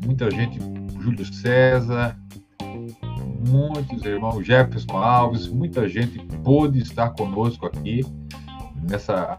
[0.04, 0.60] muita gente,
[1.00, 2.18] Júlio César,
[3.48, 8.06] muitos irmãos, Jefferson Alves, muita gente pôde estar conosco aqui
[8.90, 9.38] nessa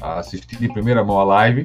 [0.00, 1.64] assistindo em primeira mão a live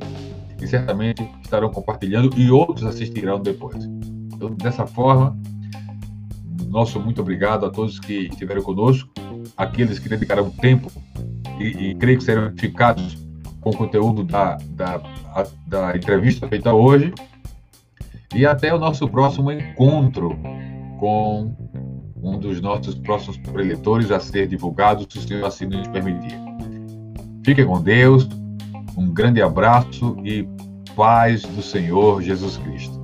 [0.62, 3.86] e certamente estarão compartilhando e outros assistirão depois.
[4.34, 5.38] Então, dessa forma,
[6.68, 9.10] nosso muito obrigado a todos que estiveram conosco,
[9.56, 10.92] aqueles que dedicaram tempo
[11.60, 13.18] e, e creio que serão edificados
[13.62, 14.98] com o conteúdo da, da,
[15.66, 17.14] da entrevista feita hoje.
[18.36, 20.38] E até o nosso próximo encontro
[21.00, 21.56] com
[22.22, 26.38] um dos nossos próximos preletores a ser divulgado, se o Senhor assim nos permitir.
[27.44, 28.28] Fiquem com Deus,
[28.98, 30.48] um grande abraço e
[30.96, 32.97] paz do Senhor Jesus Cristo.